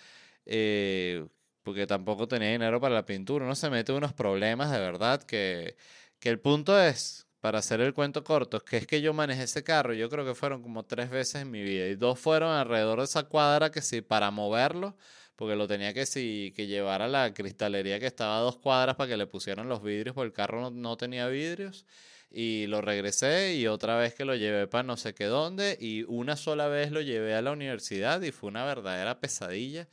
[0.46, 1.26] eh,
[1.64, 3.46] porque tampoco tenía dinero para la pintura.
[3.46, 5.78] Uno se mete unos problemas de verdad que,
[6.20, 9.64] que el punto es, para hacer el cuento corto, que es que yo manejé ese
[9.64, 13.00] carro, yo creo que fueron como tres veces en mi vida, y dos fueron alrededor
[13.00, 14.98] de esa cuadra que sí, para moverlo,
[15.36, 18.96] porque lo tenía que sí, que llevar a la cristalería que estaba a dos cuadras
[18.96, 21.86] para que le pusieran los vidrios, porque el carro no, no tenía vidrios,
[22.32, 26.04] y lo regresé y otra vez que lo llevé para no sé qué dónde, y
[26.04, 29.88] una sola vez lo llevé a la universidad y fue una verdadera pesadilla.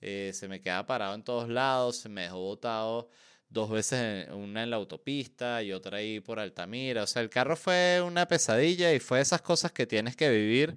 [0.00, 3.08] Eh, se me quedaba parado en todos lados, se me dejó botado
[3.54, 7.04] dos veces, una en la autopista y otra ahí por Altamira.
[7.04, 10.76] O sea, el carro fue una pesadilla y fue esas cosas que tienes que vivir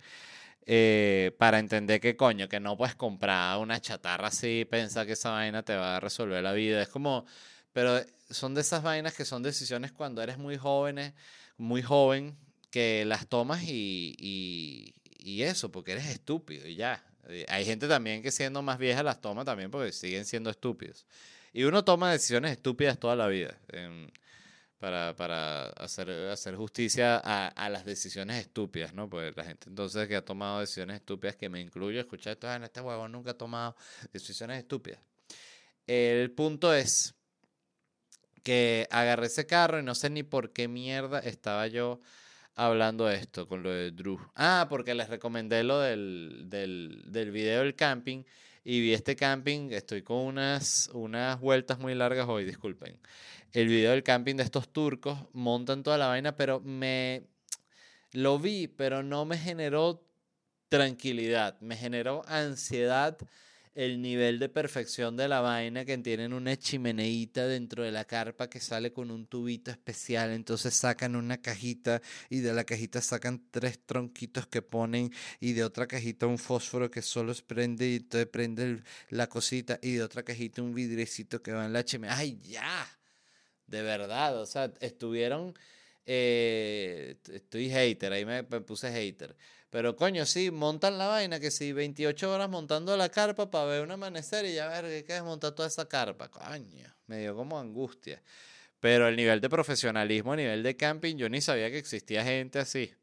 [0.66, 5.13] eh, para entender que coño, que no puedes comprar una chatarra así y pensar que
[5.13, 6.82] esa vaina te va a resolver la vida.
[6.82, 7.26] Es como,
[7.74, 11.13] pero son de esas vainas que son decisiones cuando eres muy jóvenes,
[11.58, 12.38] muy joven,
[12.72, 17.04] que las tomas y, y, y eso, porque eres estúpido y ya.
[17.30, 21.06] Eh, Hay gente también que siendo más vieja las toma también porque siguen siendo estúpidos.
[21.58, 24.08] Y uno toma decisiones estúpidas toda la vida em,
[24.78, 29.10] para, para hacer, hacer justicia a, a las decisiones estúpidas, ¿no?
[29.10, 32.63] Pues la gente entonces que ha tomado decisiones estúpidas, que me incluyo, escuchar esto, en
[32.63, 33.76] este huevón nunca ha tomado
[34.13, 35.00] decisiones estúpidas.
[35.88, 37.15] El punto es
[38.43, 42.02] que agarré ese carro y no sé ni por qué mierda estaba yo
[42.54, 44.20] hablando de esto con lo de Drew.
[44.36, 48.26] Ah, porque les recomendé lo del, del, del video del camping
[48.69, 49.69] y vi este camping.
[49.71, 52.99] Estoy con unas, unas vueltas muy largas hoy, disculpen.
[53.53, 57.30] El video del camping de estos turcos montan toda la vaina, pero me
[58.12, 60.06] lo vi, pero no me generó
[60.67, 63.17] tranquilidad, me generó ansiedad
[63.78, 68.50] el nivel de perfección de la vaina que tienen una chimeneíta dentro de la carpa
[68.50, 73.40] que sale con un tubito especial, entonces sacan una cajita y de la cajita sacan
[73.52, 78.28] tres tronquitos que ponen y de otra cajita un fósforo que solo prende y entonces
[78.28, 82.18] prende la cosita y de otra cajita un vidriecito que va en la chimenea.
[82.18, 82.88] ¡Ay, ya!
[83.68, 85.54] De verdad, o sea, estuvieron...
[86.08, 89.36] eh, estoy hater, ahí me, puse hater.
[89.70, 93.84] Pero coño, sí, montan la vaina que sí, 28 horas montando la carpa para ver
[93.84, 96.30] un amanecer y ya ver qué es montar toda esa carpa.
[96.30, 98.24] Coño, me dio como angustia.
[98.80, 102.60] Pero el nivel de profesionalismo a nivel de camping, yo ni sabía que existía gente
[102.60, 102.93] así.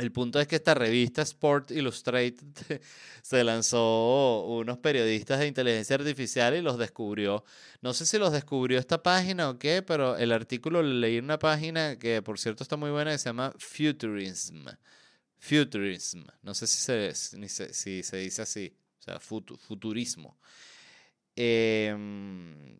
[0.00, 2.80] El punto es que esta revista Sport Illustrated
[3.22, 7.44] se lanzó unos periodistas de inteligencia artificial y los descubrió.
[7.82, 11.24] No sé si los descubrió esta página o qué, pero el artículo lo leí en
[11.24, 14.66] una página que por cierto está muy buena que se llama Futurism.
[15.38, 16.22] Futurism.
[16.42, 18.74] No sé si se, dice así.
[19.00, 20.38] O sea, futu- futurismo.
[21.36, 22.78] Em,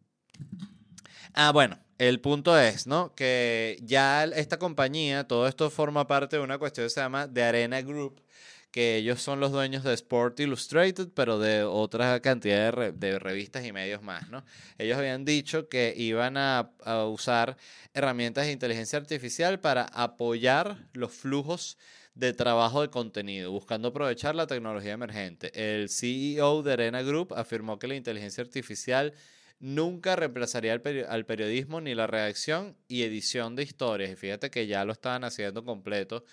[1.35, 3.15] Ah, bueno, el punto es, ¿no?
[3.15, 7.43] Que ya esta compañía, todo esto forma parte de una cuestión que se llama The
[7.43, 8.23] Arena Group,
[8.71, 13.19] que ellos son los dueños de Sport Illustrated, pero de otra cantidad de, re- de
[13.19, 14.45] revistas y medios más, ¿no?
[14.79, 17.59] Ellos habían dicho que iban a, a usar
[17.93, 21.77] herramientas de inteligencia artificial para apoyar los flujos
[22.15, 25.51] de trabajo de contenido, buscando aprovechar la tecnología emergente.
[25.55, 29.13] El CEO de Arena Group afirmó que la inteligencia artificial
[29.61, 34.11] nunca reemplazaría al, al periodismo ni la redacción y edición de historias.
[34.11, 36.25] Y fíjate que ya lo estaban haciendo completo.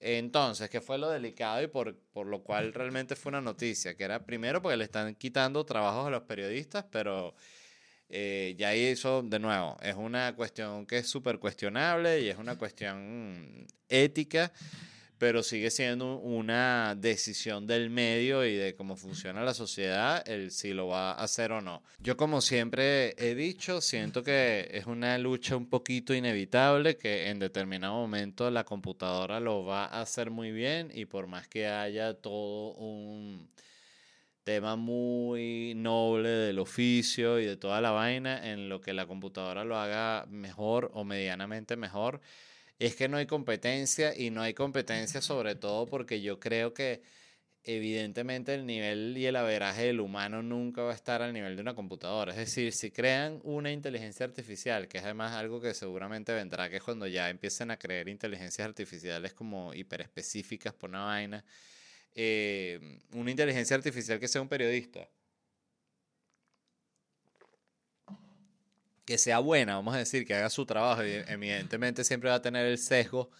[0.00, 3.96] Entonces, ¿qué fue lo delicado y por, por lo cual realmente fue una noticia?
[3.96, 7.36] Que era primero porque le están quitando trabajos a los periodistas, pero
[8.08, 12.58] eh, ya eso, de nuevo, es una cuestión que es súper cuestionable y es una
[12.58, 14.52] cuestión ética.
[15.22, 20.74] Pero sigue siendo una decisión del medio y de cómo funciona la sociedad el si
[20.74, 21.84] lo va a hacer o no.
[22.00, 27.38] Yo como siempre he dicho, siento que es una lucha un poquito inevitable, que en
[27.38, 32.14] determinado momento la computadora lo va a hacer muy bien y por más que haya
[32.14, 33.48] todo un
[34.42, 39.62] tema muy noble del oficio y de toda la vaina, en lo que la computadora
[39.62, 42.20] lo haga mejor o medianamente mejor,
[42.86, 47.00] es que no hay competencia y no hay competencia sobre todo porque yo creo que
[47.62, 51.62] evidentemente el nivel y el averaje del humano nunca va a estar al nivel de
[51.62, 52.32] una computadora.
[52.32, 56.78] Es decir, si crean una inteligencia artificial, que es además algo que seguramente vendrá, que
[56.78, 61.44] es cuando ya empiecen a creer inteligencias artificiales como hiperespecíficas por una vaina,
[62.16, 65.08] eh, una inteligencia artificial que sea un periodista.
[69.04, 71.02] Que sea buena, vamos a decir, que haga su trabajo.
[71.02, 73.30] Evidentemente siempre va a tener el sesgo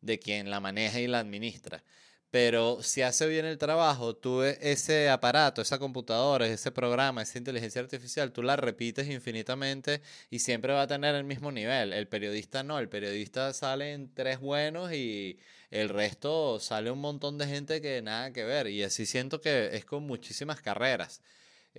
[0.00, 1.82] de quien la maneja y la administra.
[2.30, 7.38] Pero si hace bien el trabajo, tú e, ese aparato, esa computadora, ese programa, esa
[7.38, 11.92] inteligencia artificial, tú la repites infinitamente y siempre va a tener el mismo nivel.
[11.94, 15.38] El periodista no, el periodista sale en tres buenos y
[15.70, 18.66] el resto sale un montón de gente que nada que ver.
[18.68, 21.22] Y así siento que es con muchísimas carreras.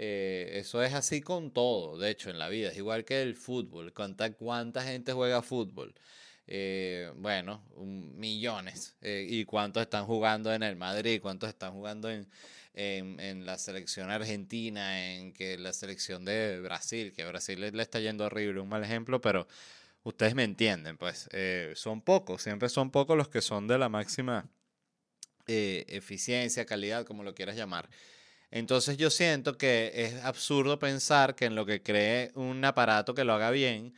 [0.02, 2.70] Eh, eso es así con todo, de hecho, en la vida.
[2.70, 3.94] Es igual que el fútbol.
[3.94, 5.94] ¿Cuánta, cuánta gente juega fútbol?
[6.48, 8.96] Eh, bueno, millones.
[9.02, 11.20] Eh, ¿Y cuántos están jugando en el Madrid?
[11.22, 12.30] ¿Cuántos están jugando en,
[12.76, 15.16] en, la selección argentina?
[15.18, 19.20] En que la selección de Brasil, que Brasil le, está yendo horrible, un mal ejemplo,
[19.20, 19.50] pero
[20.04, 21.28] ustedes me entienden, pues
[21.76, 24.50] son pocos, siempre son pocos los que son de la máxima
[25.46, 27.90] eficiencia, calidad, como lo quieras llamar.
[28.52, 33.24] Entonces yo siento que es absurdo pensar que en lo que cree un aparato que
[33.24, 33.94] lo haga bien,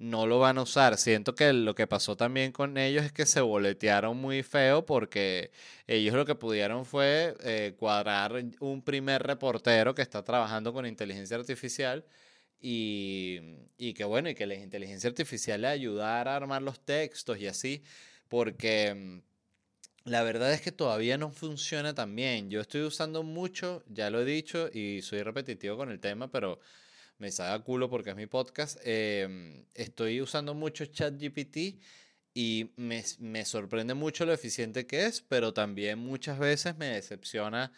[0.00, 0.96] no lo van a usar.
[0.96, 5.50] Siento que lo que pasó también con ellos es que se boletearon muy feo porque
[5.86, 11.36] ellos lo que pudieron fue eh, cuadrar un primer reportero que está trabajando con inteligencia
[11.36, 12.04] artificial
[12.60, 13.40] y,
[13.78, 17.46] y que bueno, y que la inteligencia artificial le ayudara a armar los textos y
[17.46, 17.82] así,
[18.28, 19.29] porque mm,
[20.04, 22.50] la verdad es que todavía no funciona tan bien.
[22.50, 26.60] Yo estoy usando mucho, ya lo he dicho y soy repetitivo con el tema, pero
[27.18, 28.78] me sabe culo porque es mi podcast.
[28.84, 31.78] Em, estoy usando mucho ChatGPT
[32.34, 37.72] y me, me, sorprende mucho lo eficiente que es, pero también muchas veces me decepciona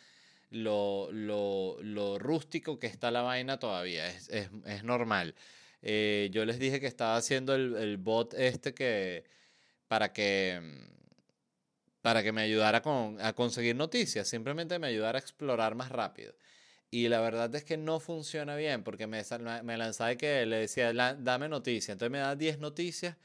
[0.50, 4.06] lo, lo, lo rústico que está la vaina todavía.
[4.08, 5.34] Es, es, es normal.
[5.82, 9.24] Eh, yo les dije que estaba haciendo el, el, bot este que
[9.88, 10.60] para que
[12.02, 16.34] para que me ayudara con, a conseguir noticias, simplemente me ayudara a explorar más rápido.
[16.90, 19.24] Y la verdad es que no funciona bien porque me,
[19.78, 21.94] lanzaba que le decía, dame noticias.
[21.94, 23.16] Entonces me da 10 noticias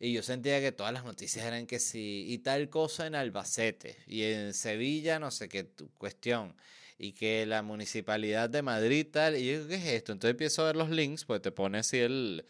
[0.00, 3.98] y yo sentía que todas las noticias eran que sí, y tal cosa en Albacete,
[4.08, 6.56] y en Sevilla, no sé qué cuestión,
[6.98, 10.10] y que la municipalidad de Madrid tal, y yo, ¿qué es esto?
[10.10, 12.44] Entonces empiezo a ver los links, pues te pone así el,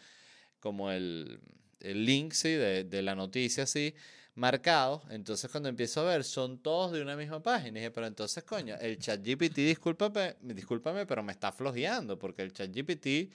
[0.59, 1.41] como el,
[1.81, 3.93] el link, sí, de, de la noticia, así,
[4.35, 5.03] marcados.
[5.09, 7.79] Entonces, cuando empiezo a ver, son todos de una misma página.
[7.79, 12.41] Y dije, pero entonces, coño, el chat GPT, discúlpame, discúlpame, pero me está flojeando, porque
[12.41, 13.31] el chat GPT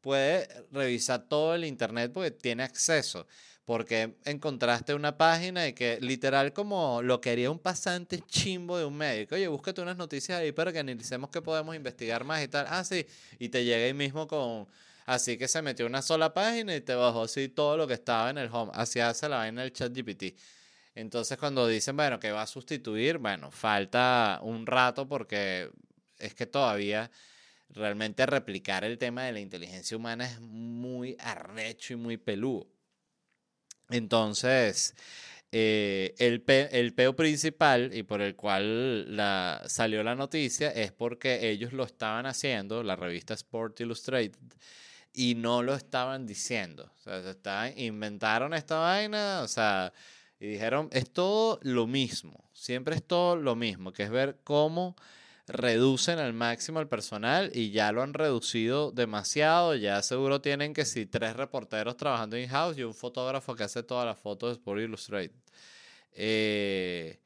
[0.00, 3.26] puede revisar todo el internet porque tiene acceso.
[3.64, 8.86] Porque encontraste una página y que literal como lo que haría un pasante chimbo de
[8.86, 9.34] un médico.
[9.34, 12.66] Oye, búscate unas noticias ahí para que analicemos que podemos investigar más y tal.
[12.70, 13.06] Ah, sí.
[13.38, 14.66] Y te llega ahí mismo con
[15.08, 18.28] Así que se metió una sola página y te bajó así todo lo que estaba
[18.28, 18.70] en el home.
[18.74, 20.36] Así hace la vaina del chat GPT.
[20.94, 25.70] Entonces cuando dicen, bueno, que va a sustituir, bueno, falta un rato porque
[26.18, 27.10] es que todavía
[27.70, 32.66] realmente replicar el tema de la inteligencia humana es muy arrecho y muy peludo.
[33.88, 34.94] Entonces,
[35.52, 39.16] eh, el, el peo principal y por el cual
[39.68, 44.36] salió la noticia es porque ellos lo estaban haciendo, la revista Sport Illustrated,
[45.18, 46.92] y no lo estaban diciendo.
[46.96, 49.92] O sea, se estaban, inventaron esta vaina, o sea,
[50.38, 54.94] y dijeron, es todo lo mismo, siempre es todo lo mismo, que es ver cómo
[55.48, 60.84] reducen al máximo el personal y ya lo han reducido demasiado, ya seguro tienen que
[60.84, 65.34] si tres reporteros trabajando in-house y un fotógrafo que hace todas las fotos por Illustrated.
[66.12, 67.18] Eh,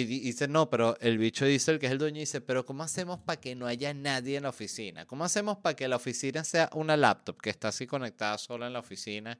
[0.00, 2.82] y dice, no, pero el bicho dice, el que es el dueño, dice, pero ¿cómo
[2.82, 5.06] hacemos para que no haya nadie en la oficina?
[5.06, 8.74] ¿Cómo hacemos para que la oficina sea una laptop que está así conectada sola en
[8.74, 9.38] la oficina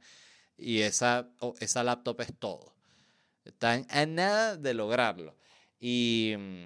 [0.56, 1.28] y esa,
[1.60, 2.74] esa laptop es todo?
[3.44, 5.36] Están a nada de lograrlo.
[5.78, 6.64] Y mm,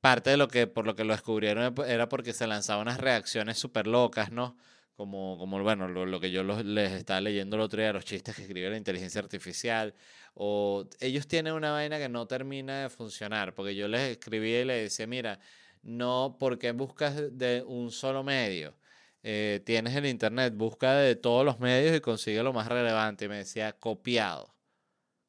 [0.00, 3.58] parte de lo que, por lo que lo descubrieron era porque se lanzaban unas reacciones
[3.58, 4.56] súper locas, ¿no?
[4.98, 8.34] Como, como bueno, lo, lo que yo les estaba leyendo el otro día, los chistes
[8.34, 9.94] que escribe la inteligencia artificial,
[10.34, 14.64] o ellos tienen una vaina que no termina de funcionar, porque yo les escribía y
[14.64, 15.38] les decía, mira,
[15.82, 18.76] no, porque buscas de un solo medio?
[19.22, 23.26] Eh, tienes el internet, busca de todos los medios y consigue lo más relevante.
[23.26, 24.52] Y me decía, copiado,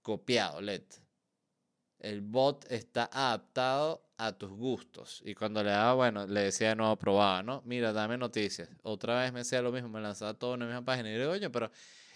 [0.02, 0.84] copiado, LED.
[2.00, 5.22] El bot está adaptado a tus gustos.
[5.26, 7.62] Y cuando le daba, bueno, le decía de nuevo, probaba, ¿no?
[7.66, 8.70] Mira, dame noticias.
[8.84, 11.10] Otra vez me decía lo mismo, me lanzaba todo en la misma página.
[11.10, 11.72] Y le digo, oye, pero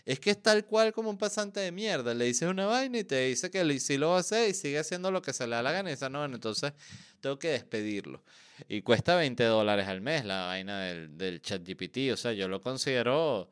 [0.06, 2.14] es que es tal cual como un pasante de mierda.
[2.14, 5.22] Le dices una vaina y te dice que sí lo hacer y sigue haciendo lo
[5.22, 5.90] que se le da la gana.
[5.90, 6.74] Y dice, no, bueno, entonces
[7.22, 8.22] tengo que despedirlo.
[8.68, 12.12] Y cuesta 20 dólares al mes la vaina del, del chat GPT.
[12.12, 13.50] O sea, yo lo considero,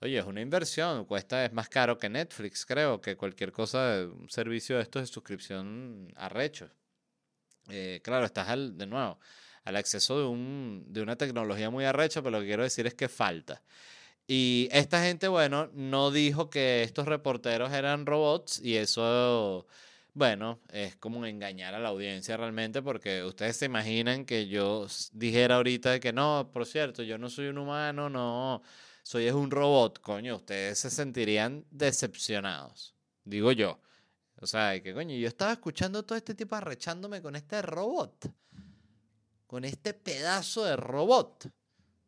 [0.00, 1.04] oye, es una inversión.
[1.04, 5.06] Cuesta, es más caro que Netflix, creo, que cualquier cosa, un servicio de estos de
[5.06, 6.70] suscripción arrecho.
[7.68, 9.18] Eh, claro, estás al, de nuevo
[9.64, 12.94] al acceso de, un, de una tecnología muy arrecha, pero lo que quiero decir es
[12.94, 13.62] que falta.
[14.26, 19.66] Y esta gente, bueno, no dijo que estos reporteros eran robots y eso,
[20.14, 25.56] bueno, es como engañar a la audiencia realmente porque ustedes se imaginan que yo dijera
[25.56, 28.62] ahorita que no, por cierto, yo no soy un humano, no,
[29.10, 32.94] soy es un robot, coño, ustedes se sentirían decepcionados,
[33.24, 33.80] digo yo.
[34.36, 38.32] O sea, que coño, yo estaba escuchando todo este tipo arrechándome con este robot,
[39.48, 41.50] con este pedazo de robot.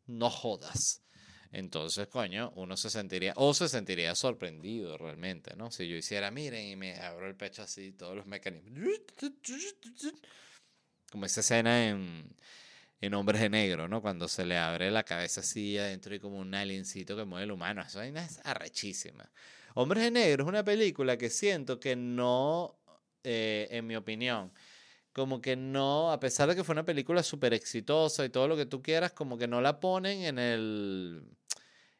[0.05, 1.03] No jodas.
[1.51, 5.71] Entonces, coño, uno se sentiría, o se sentiría sorprendido realmente, ¿no?
[5.71, 8.79] Si yo hiciera, miren, y me abro el pecho así, todos los mecanismos.
[11.11, 12.33] Como esa escena en,
[13.05, 14.01] en Hombres de Negro, ¿no?
[14.01, 17.51] Cuando se le abre la cabeza así adentro y como un aliencito que mueve el
[17.51, 17.83] humano.
[17.95, 19.29] Vaina es arrechísima.
[19.75, 22.79] Hombres de Negro es una película que siento que no,
[23.25, 24.53] eh, en mi opinión,
[25.11, 28.55] como que no, a pesar de que fue una película súper exitosa y todo lo
[28.55, 31.25] que tú quieras, como que no la ponen en el,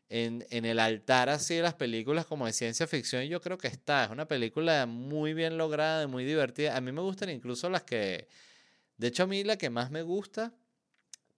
[0.08, 3.58] en, en el altar así de las películas como de ciencia ficción y yo creo
[3.58, 6.78] que está, es una película muy bien lograda, muy divertida.
[6.78, 8.30] A mí me gustan incluso las que,
[8.96, 10.54] de hecho a mí la que más me gusta,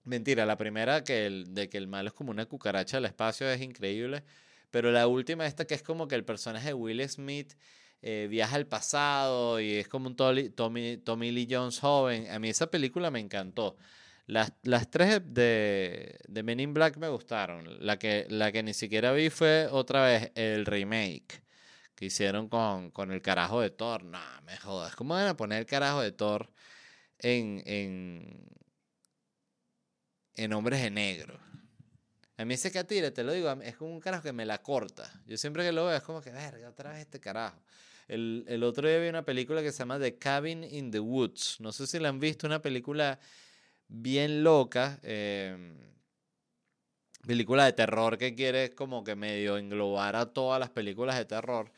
[0.06, 3.50] mentira, la primera que el, de que el malo es como una cucaracha del espacio
[3.50, 4.24] es increíble,
[4.72, 7.54] pero la última esta que es como que el personaje de Will Smith
[8.02, 10.50] eh, viaja al pasado y es como un Tommy,
[10.98, 12.30] Tommy Lee Jones joven.
[12.30, 13.78] A mí esa película me encantó.
[14.28, 17.86] Las, las tres de, de Men in Black me gustaron.
[17.86, 21.42] La que, la que ni siquiera vi fue otra vez el remake
[21.96, 24.04] que hicieron con, con el carajo de Thor.
[24.04, 24.96] No, me jodas.
[24.96, 26.50] ¿Cómo van a poner el carajo de Thor
[27.20, 28.48] en, en,
[30.36, 31.40] en Hombres de Negro?
[32.38, 35.10] A mí ese catire, te lo digo, es como un carajo que me la corta.
[35.26, 37.62] Yo siempre que lo veo es como que, verga, otra vez este carajo.
[38.08, 41.58] El, el otro día vi una película que se llama The Cabin in the Woods.
[41.60, 43.20] No sé si la han visto, una película
[43.88, 45.00] bien loca.
[45.04, 45.74] eh,
[47.26, 51.72] película de terror que quiere como que medio englobar a todas las películas de terror.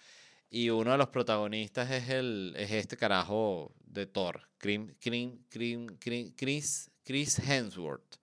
[0.50, 7.40] Y uno de los protagonistas es, el, es este carajo de Thor, Crim- Chris, Chris
[7.40, 8.18] Hemsworth.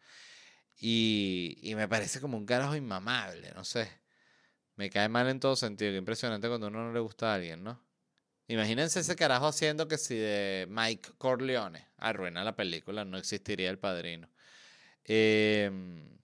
[0.86, 3.88] Y, y me parece como un carajo inmamable, no sé.
[4.76, 5.92] Me cae mal en todo sentido.
[5.92, 7.82] Qué impresionante cuando uno no le gusta a alguien, ¿no?
[8.48, 13.78] Imagínense ese carajo haciendo que si de Mike Corleone arruina la película, no existiría el
[13.78, 14.28] padrino.
[15.04, 16.18] Em,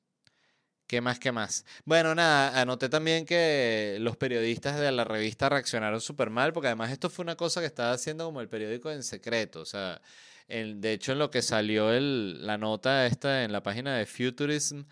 [0.87, 1.19] ¿Qué más?
[1.19, 1.65] ¿Qué más?
[1.87, 6.91] Bueno, nada, anoté también que los periodistas de la revista reaccionaron súper mal, porque además
[6.91, 9.61] esto fue una cosa que estaba haciendo como el periódico en secreto.
[9.63, 10.03] O sea,
[10.51, 14.83] de hecho, en lo que salió el- la nota esta en la página de Futurism,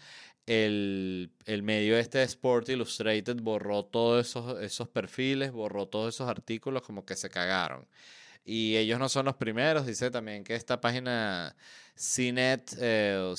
[0.46, 6.28] el, el medio este de Sport Illustrated borró todos esos, esos perfiles, borró todos esos
[6.28, 7.86] artículos, como que se cagaron.
[8.44, 11.54] Y ellos no son los primeros, dice también que esta página
[11.96, 13.36] CNET eh, o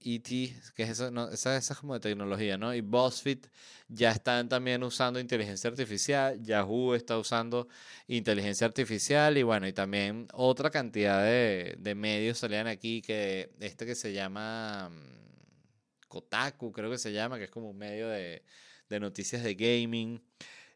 [0.00, 2.74] CNET, que es esa, no, esa es como de tecnología, ¿no?
[2.74, 3.46] Y BuzzFeed
[3.88, 7.68] ya están también usando inteligencia artificial, Yahoo está usando
[8.06, 13.86] inteligencia artificial y bueno, y también otra cantidad de, de medios salían aquí, que este
[13.86, 18.42] que se llama mm, Kotaku, creo que se llama, que es como un medio de,
[18.88, 20.22] de noticias de gaming,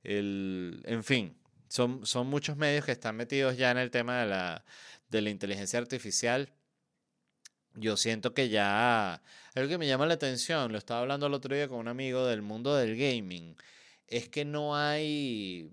[0.03, 1.37] el, en fin,
[1.69, 4.65] son, son muchos medios que están metidos ya en el tema de la,
[5.09, 6.53] de la inteligencia artificial.
[7.75, 9.23] Yo siento que ya
[9.55, 12.27] algo que me llama la atención, lo estaba hablando el otro día con un amigo
[12.27, 13.57] del mundo del gaming,
[14.07, 15.71] es que no hay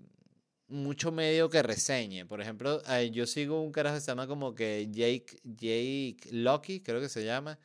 [0.68, 2.24] mucho medio que reseñe.
[2.26, 6.80] Por ejemplo, eh, yo sigo un carajo que se llama como que Jake, Jake Lucky,
[6.80, 7.58] creo que se llama,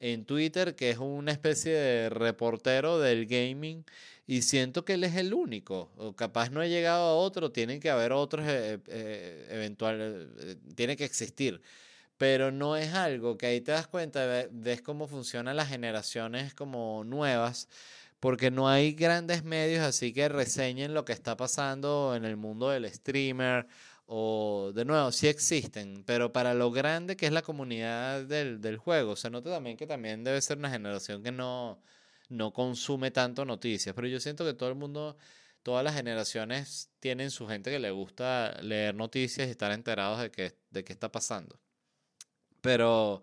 [0.00, 3.84] en Twitter, que es una especie de reportero del gaming,
[4.26, 7.80] y siento que él es el único, o capaz no he llegado a otro, tienen
[7.80, 11.60] que haber otros eh, eh, eventual, eh, tiene que existir.
[12.18, 16.54] Pero no es algo que ahí te das cuenta, ve- ves cómo funcionan las generaciones
[16.54, 17.68] como nuevas,
[18.20, 22.70] porque no hay grandes medios así que reseñen lo que está pasando en el mundo
[22.70, 23.66] del streamer,
[24.06, 28.76] o de nuevo, sí existen, pero para lo grande que es la comunidad del, del
[28.78, 31.80] juego, se nota también que también debe ser una generación que no,
[32.28, 35.16] no consume tanto noticias, pero yo siento que todo el mundo
[35.62, 40.30] todas las generaciones tienen su gente que le gusta leer noticias y estar enterados de
[40.30, 41.58] qué, de qué está pasando.
[42.60, 43.22] Pero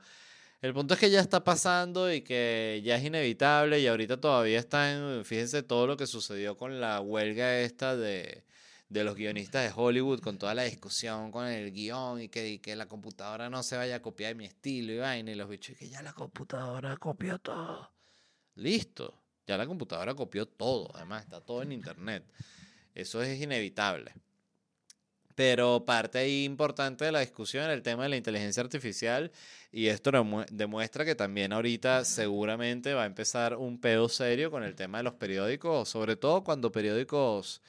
[0.62, 4.60] el punto es que ya está pasando y que ya es inevitable y ahorita todavía
[4.60, 8.44] está en, fíjense todo lo que sucedió con la huelga esta de,
[8.88, 12.76] de los guionistas de Hollywood, con toda la discusión con el guion y que, que
[12.76, 15.76] la computadora no se vaya a copiar de mi estilo y vaina y los bichos
[15.76, 17.92] y que ya la computadora copió todo.
[18.56, 22.24] Listo, ya la computadora copió todo, además está todo en internet.
[22.94, 24.14] Eso es inevitable.
[25.36, 29.32] Pero parte ahí importante de la discusión era el tema de la inteligencia artificial
[29.72, 34.64] y esto demu- demuestra que también ahorita seguramente va a empezar un pedo serio con
[34.64, 37.62] el tema de los periódicos, sobre todo cuando periódicos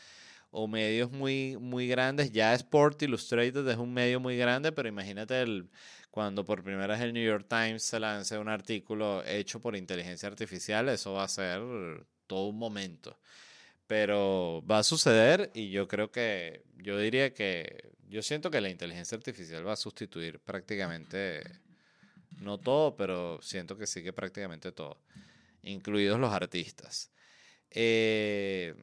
[0.51, 5.41] o medios muy, muy grandes, ya Sport Illustrated es un medio muy grande, pero imagínate
[5.43, 5.69] el,
[6.11, 10.29] cuando por primera vez el New York Times se lance un artículo hecho por inteligencia
[10.29, 11.61] artificial, eso va a ser
[12.27, 13.19] todo un momento.
[13.87, 18.71] Pero va a suceder y yo creo que, yo diría que, yo siento que la
[18.71, 21.43] inteligencia artificial va a sustituir prácticamente,
[22.41, 24.99] no todo, pero siento que sí que prácticamente todo,
[25.63, 27.11] incluidos los artistas.
[27.71, 28.75] Eh,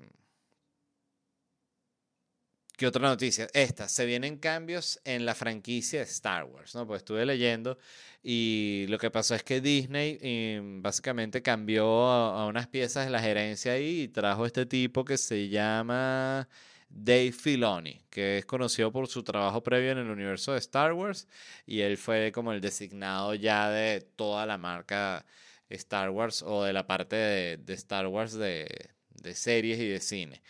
[2.81, 3.47] ¿Qué otra noticia?
[3.53, 6.87] Esta, se vienen cambios en la franquicia de Star Wars, ¿no?
[6.87, 7.77] Pues estuve leyendo
[8.23, 13.21] y lo que pasó es que Disney eh, básicamente cambió a, unas piezas de la
[13.21, 16.49] gerencia ahí y trajo este tipo que se llama
[16.89, 21.27] Dave Filoni, que es conocido por su trabajo previo en el universo de Star Wars
[21.67, 25.23] y él fue como el designado ya de toda la marca
[25.69, 28.89] Star Wars o de la parte de, Star Wars de
[29.35, 30.41] series y de cine.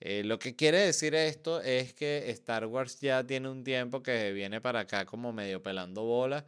[0.00, 4.32] Eh, lo que quiere decir esto es que Star Wars ya tiene un tiempo que
[4.32, 6.46] viene para acá como medio pelando bola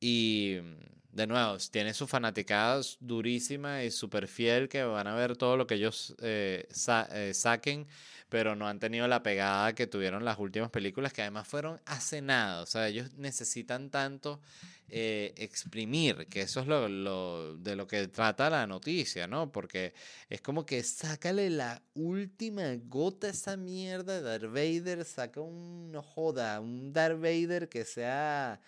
[0.00, 5.36] y mm, de nuevo tiene sus fanaticadas durísima y súper fiel que van a ver
[5.36, 6.68] todo lo que ellos eh,
[7.12, 7.86] eh, saquen,
[8.28, 12.20] pero no han tenido la pegada que tuvieron las últimas películas que además fueron hace
[12.20, 14.40] nada, o sea, ellos necesitan tanto
[14.88, 19.50] eh, exprimir, que eso es lo, lo- de lo que trata la noticia, ¿no?
[19.50, 19.94] Porque
[20.28, 25.90] es como que sácale la última gota a esa mierda de Darth Vader, saca un,
[25.92, 28.60] no joda, un Darth Vader que sea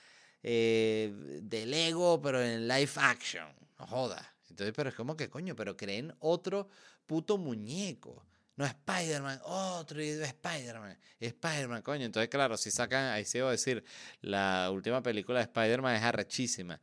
[0.51, 3.47] eh, de Lego, pero en live action,
[3.79, 4.35] no joda.
[4.49, 6.69] Entonces, pero es como que, coño, pero creen otro
[7.07, 8.25] puto muñeco.
[8.57, 12.07] No Spider-Man, otro Spider-Man, Spider-Man, coño.
[12.07, 13.85] Entonces, claro, si sacan, ahí sí iba a decir,
[14.23, 16.81] la última película de Spider-Man es arrechísima,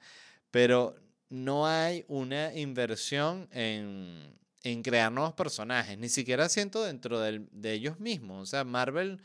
[0.51, 0.95] pero
[1.29, 7.73] no hay una inversión en, en crear nuevos personajes, ni siquiera siento dentro del- de
[7.73, 8.43] ellos mismos.
[8.43, 9.19] O sea, Marvel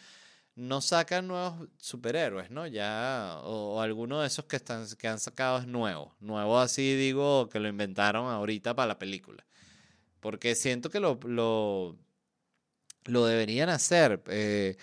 [0.60, 2.66] no saca nuevos superhéroes, ¿no?
[2.66, 6.14] Ya, o, alguno de esos que, están, que han sacado es nuevo.
[6.20, 9.44] Nuevo así digo que lo inventaron ahorita para la película.
[10.20, 11.96] Porque siento que lo, lo,
[13.04, 14.22] lo deberían hacer.
[14.28, 14.76] eh,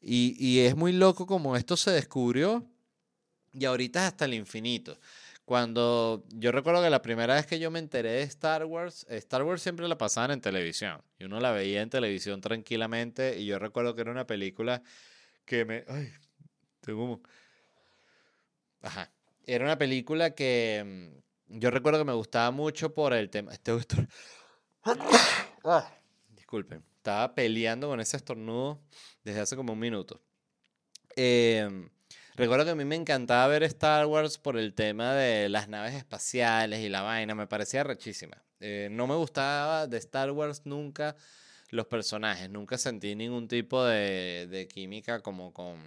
[0.00, 2.68] y, y es muy loco como esto se descubrió
[3.52, 4.98] y ahorita es hasta el infinito.
[5.44, 9.42] Cuando yo recuerdo que la primera vez que yo me enteré de Star Wars, Star
[9.42, 13.58] Wars siempre la pasaban en televisión y uno la veía en televisión tranquilamente y yo
[13.58, 14.82] recuerdo que era una película
[15.44, 15.84] que me...
[15.88, 16.12] Ay,
[16.80, 17.04] tengo...
[17.04, 17.22] un-
[18.82, 19.10] Ajá.
[19.46, 21.12] Era una película que
[21.48, 23.52] mm, yo recuerdo que me gustaba mucho por el tema...
[23.52, 24.08] Este estor-
[25.66, 25.90] Ah,
[26.28, 28.82] Disculpen, estaba peleando con ese estornudo
[29.24, 30.20] desde hace como un minuto.
[31.16, 31.88] Em,
[32.34, 35.94] recuerdo que a mí me encantaba ver Star Wars por el tema de las naves
[35.94, 38.42] espaciales y la vaina, me parecía rechísima.
[38.60, 41.16] Eh, no me gustaba de Star Wars nunca
[41.74, 45.78] los personajes, nunca sentí ningún tipo de, química como con,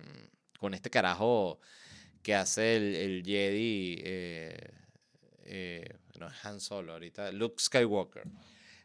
[0.60, 1.60] con este carajo
[2.22, 4.72] que hace el, el Jedi, eh,
[5.46, 8.24] eh, no es Han Solo ahorita, Luke Skywalker.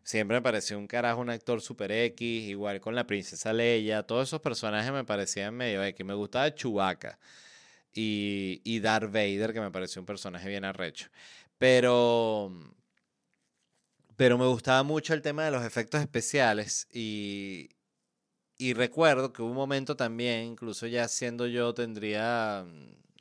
[0.05, 4.29] Siempre me pareció un carajo, un actor super X, igual con la princesa Leia, todos
[4.29, 6.07] esos personajes me parecían medio X.
[6.07, 7.19] Me gustaba Chewbacca
[7.93, 11.09] y, y Darth Vader, que me pareció un personaje bien arrecho.
[11.59, 12.53] Pero,
[14.17, 17.71] pero me gustaba mucho el tema de los efectos especiales y,
[18.59, 22.67] y recuerdo que hubo un momento también, incluso ya siendo yo, tendría,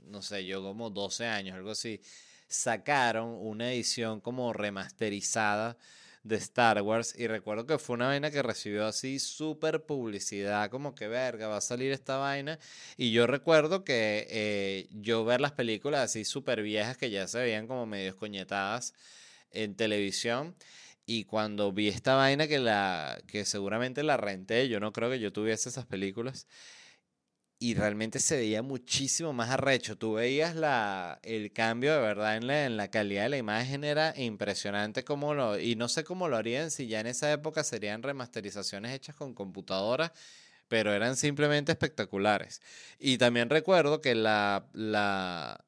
[0.04, 2.02] no sé, yo como 12 años, algo así,
[2.48, 5.78] sacaron una edición como remasterizada
[6.24, 10.94] de Star Wars y recuerdo que fue una vaina que recibió así súper publicidad, como
[10.94, 12.60] que verga, va a salir esta vaina.
[12.98, 17.40] Y yo recuerdo que eh, yo ver las películas así súper viejas que ya se
[17.40, 18.94] veían como medio escoñetadas
[19.52, 20.56] en televisión.
[21.06, 25.20] Y cuando vi esta vaina que, la, que seguramente la renté, yo no creo que
[25.20, 26.48] yo tuviese esas películas
[27.62, 29.96] y realmente se veía muchísimo más arrecho.
[29.96, 33.84] Tú veías la, el cambio de verdad en la, en la calidad de la imagen,
[33.84, 37.64] era impresionante como lo, y no sé cómo lo harían si ya en esa época
[37.64, 40.12] serían remasterizaciones hechas con computadora,
[40.68, 42.64] pero eran simplemente espectaculares.
[42.98, 45.64] Y también recuerdo que la, la,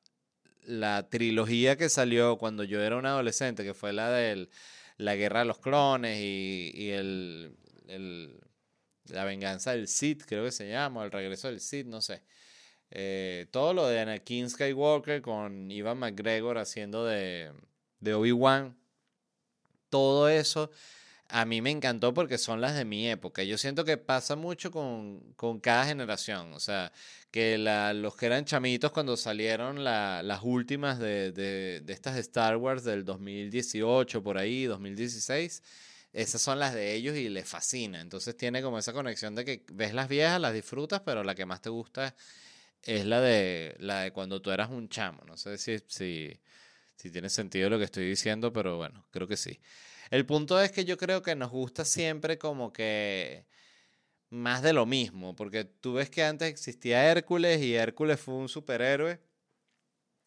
[0.66, 4.50] la trilogía que salió cuando yo era un adolescente, que fue la de
[4.98, 7.56] la guerra de los clones y, el
[9.10, 12.24] la venganza del Sith, creo que se llama, el regreso del Sith, no sé.
[12.92, 17.52] Eh, todo lo de Anakin Skywalker con Ivan McGregor haciendo de,
[18.00, 18.78] de Obi-Wan,
[19.90, 20.72] todo eso
[21.34, 23.44] a mí me encantó porque son las de mi época.
[23.44, 26.54] Yo siento que pasa mucho con, con cada generación.
[26.54, 26.92] O sea,
[27.32, 32.18] que la, los que eran chamitos cuando salieron la, las últimas de, de, de estas
[32.18, 35.64] Star Wars del 2018, por ahí, 2016
[36.14, 38.00] esas son las de ellos y les fascina.
[38.00, 41.48] Entonces tiene como esa conexión de que ves las viejas, las disfrutas, pero la que
[41.48, 42.16] más te gusta
[42.84, 45.24] es la de, la de cuando tú eras un chamo.
[45.26, 46.40] No sé si, si,
[46.96, 49.60] si tiene sentido lo que estoy diciendo, pero bueno, creo que sí.
[50.14, 53.48] El punto es que yo creo que nos gusta siempre como que
[54.30, 58.48] más de lo mismo, porque tú ves que antes existía Hércules y Hércules fue un
[58.48, 59.20] superhéroe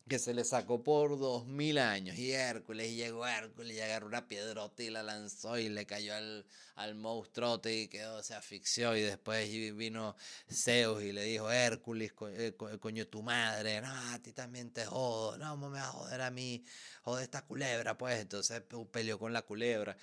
[0.09, 2.16] que se le sacó por dos mil años.
[2.16, 6.14] Y Hércules, y llegó Hércules y agarró una piedrota y la lanzó y le cayó
[6.14, 6.46] al,
[6.76, 8.96] al monstruote y quedó, se asfixió.
[8.96, 10.14] Y después vino
[10.48, 15.36] Zeus y le dijo, Hércules, eh, coño, tu madre, no, a ti también te jodo,
[15.38, 16.64] no, me va a joder a mí,
[17.02, 18.20] joder esta culebra, pues.
[18.20, 19.96] Entonces peleó con la culebra.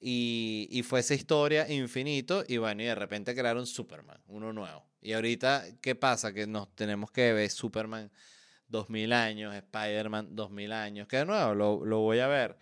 [0.00, 4.86] Y, y fue esa historia infinito y bueno, y de repente crearon Superman, uno nuevo.
[5.02, 6.32] Y ahorita, ¿qué pasa?
[6.32, 8.10] Que nos tenemos que ver Superman
[8.70, 12.56] 2000 años, Spider-Man 2000 años, que de nuevo lo, lo, voy a ver,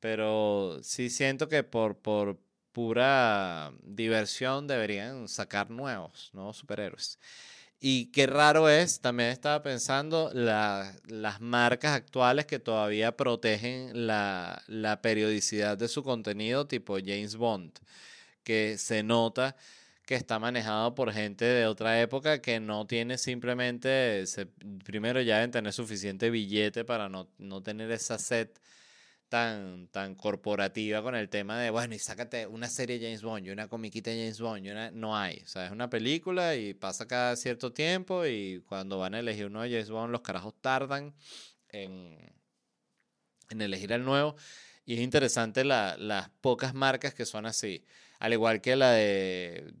[0.00, 2.38] pero sí siento que por, por
[2.72, 7.18] pura diversión deberían sacar nuevos, nuevos superhéroes.
[7.80, 14.62] Y qué raro es, también estaba pensando, la, las marcas actuales que todavía protegen la,
[14.68, 17.78] la periodicidad de su contenido, tipo James Bond,
[18.42, 19.56] que se nota
[20.06, 24.24] que está manejado por gente de otra época que no tiene simplemente,
[24.84, 28.60] primero ya deben tener suficiente billete para no, no tener esa set
[29.28, 33.46] tan, tan corporativa con el tema de, bueno, y sácate una serie de James Bond
[33.46, 36.74] y una comiquita de James Bond, y no hay, o sea, es una película y
[36.74, 40.54] pasa cada cierto tiempo y cuando van a elegir uno de James Bond, los carajos
[40.60, 41.14] tardan
[41.70, 42.18] en,
[43.50, 44.36] en elegir el nuevo.
[44.86, 47.84] Y es interesante la, las pocas marcas que son así.
[48.18, 49.72] Al igual que la de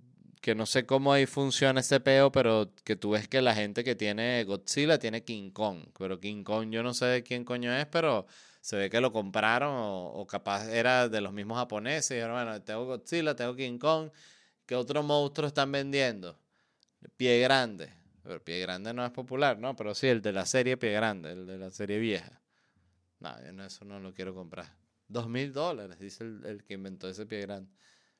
[0.44, 3.82] que no sé cómo ahí funciona ese peo, pero que tú ves que la gente
[3.82, 5.86] que tiene Godzilla tiene King Kong.
[5.98, 8.26] Pero King Kong yo no sé de quién coño es, pero
[8.60, 12.22] se ve que lo compraron o, capaz era de los mismos japoneses.
[12.22, 14.10] Y bueno, tengo Godzilla, tengo King Kong.
[14.66, 16.38] ¿Qué otro monstruo están vendiendo?
[17.16, 17.88] Pie Grande.
[18.22, 19.74] Pero Pie Grande no es popular, ¿no?
[19.74, 22.42] Pero sí, el de la serie Pie Grande, el de la serie vieja.
[23.20, 24.76] No, yo eso no lo quiero comprar.
[25.08, 27.72] Dos mil dólares, dice el, el que inventó ese Pie Grande.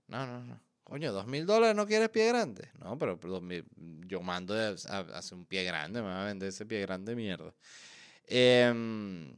[0.07, 0.74] No, no, no.
[0.85, 2.69] Coño, dos mil dólares no quieres pie grande.
[2.79, 3.19] No, pero
[4.07, 4.69] yo mando a,
[5.17, 7.55] hacer un pie grande, me va a vender ese pie grande mierda.
[8.27, 9.35] Em,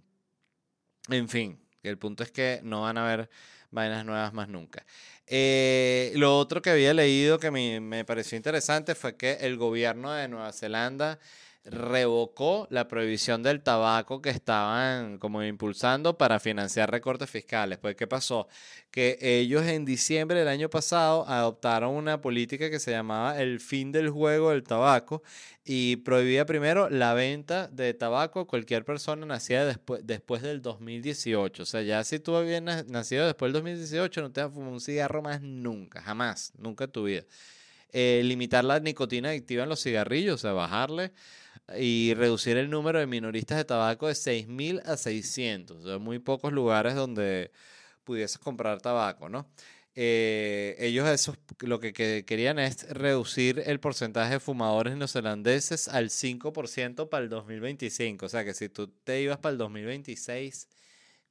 [1.09, 3.31] en fin, el punto es que no van a haber
[3.71, 4.85] vainas nuevas más nunca.
[5.27, 10.13] Eh, lo otro que había leído que me, me pareció interesante fue que el gobierno
[10.13, 11.19] de Nueva Zelanda
[11.67, 17.79] revocó la prohibición del tabaco que estaban como impulsando para financiar recortes fiscales.
[17.79, 18.49] Pues, ¿qué pasó?
[18.91, 23.93] Que ellos en diciembre del año pasado adoptaron una política que se llamaba el fin
[23.93, 25.23] del juego del tabaco
[25.65, 31.63] y prohibía primero la venta de tabaco a cualquier persona nacida después, del 2018.
[31.65, 34.73] O sea, ya si tú habías nacido después del 2018, no te vas a fumar
[34.73, 37.25] un cigarro más nunca, jamás, nunca en tu vida.
[37.93, 41.13] Eh, limitar la nicotina adictiva en los cigarrillos, o sea, bajarle
[41.79, 45.85] y reducir el número de minoristas de tabaco de 6.000 a 600.
[45.85, 47.51] O muy pocos lugares donde
[48.05, 49.49] pudieses comprar tabaco, ¿no?
[49.99, 57.09] Eh, ellos eso, lo que, querían es reducir el porcentaje de fumadores neozelandeses al 5%
[57.09, 58.27] para el 2025.
[58.27, 60.69] O sea que si tú te ibas para el 2026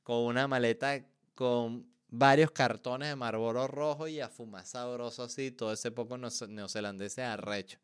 [0.03, 1.05] con una maleta
[1.36, 7.19] con varios cartones de Marlboro rojo y a fumar sabroso así, todo ese poco neozelandés
[7.19, 7.77] arrecho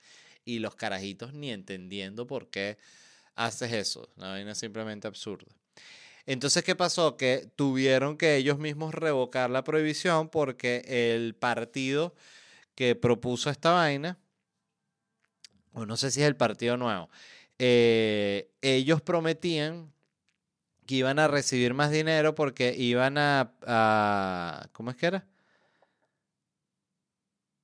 [0.45, 2.77] y los carajitos ni entendiendo por qué
[3.35, 4.09] haces eso.
[4.17, 5.51] Una vaina simplemente absurda.
[6.25, 7.17] Entonces, ¿qué pasó?
[7.17, 12.15] Que tuvieron que ellos mismos revocar la prohibición porque el partido
[12.75, 14.17] que propuso esta vaina,
[15.73, 17.09] o no sé si es el partido nuevo,
[17.59, 19.91] eh, ellos prometían
[20.85, 25.27] que iban a recibir más dinero porque iban a, a ¿cómo es que era?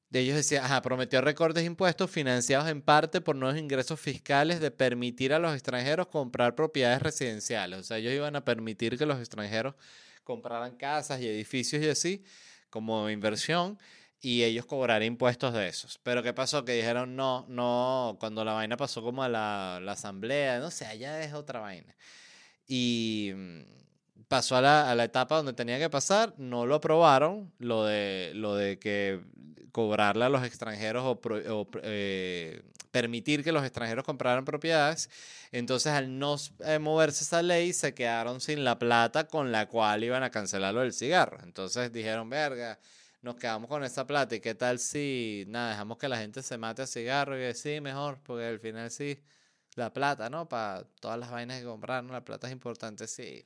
[0.09, 4.61] De ellos decía, ajá, prometió recortes de impuestos financiados en parte por nuevos ingresos fiscales
[4.61, 7.79] de permitir a los extranjeros comprar propiedades residenciales.
[7.79, 9.75] O sea, ellos iban a permitir que los extranjeros
[10.23, 12.23] compraran casas y edificios y así
[12.69, 13.77] como inversión
[14.21, 15.99] y ellos cobraran impuestos de esos.
[16.03, 16.65] Pero ¿qué pasó?
[16.65, 20.85] Que dijeron no, no, cuando la vaina pasó como a la, la asamblea, no sé,
[20.85, 21.95] allá es otra vaina.
[22.67, 23.61] Y mm,
[24.27, 28.31] pasó a la, a la, etapa donde tenía que pasar, no lo aprobaron, lo de,
[28.35, 29.21] lo de que
[29.71, 35.09] cobrarle a los extranjeros o, eh, permitir que los extranjeros compraran propiedades.
[35.51, 40.03] Entonces, al no eh, moverse esa ley, se quedaron sin la plata con la cual
[40.03, 41.37] iban a cancelarlo del cigarro.
[41.43, 42.79] Entonces dijeron, verga,
[43.21, 46.57] nos quedamos con esa plata y qué tal si, nada, dejamos que la gente se
[46.57, 49.19] mate a cigarro y sí, mejor, porque al final sí,
[49.75, 50.49] la plata, ¿no?
[50.49, 53.45] Para todas las vainas que compraron, la plata es importante, sí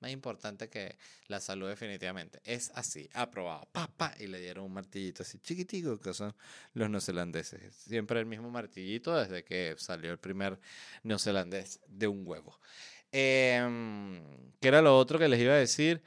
[0.00, 0.96] más importante que
[1.28, 2.40] la salud definitivamente.
[2.44, 6.34] Es así, aprobado, papá, y le dieron un martillito así chiquitico, que son
[6.74, 7.74] los neozelandeses.
[7.74, 10.58] Siempre el mismo martillito desde que salió el primer
[11.02, 12.58] neozelandés de un huevo.
[13.12, 14.20] Eh,
[14.60, 16.02] ¿Qué era lo otro que les iba a decir?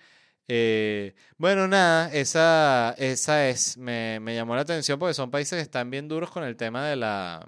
[0.48, 5.62] Eh, bueno, nada, esa, esa es, me, me llamó la atención porque son países que
[5.62, 7.48] están bien duros con el tema de la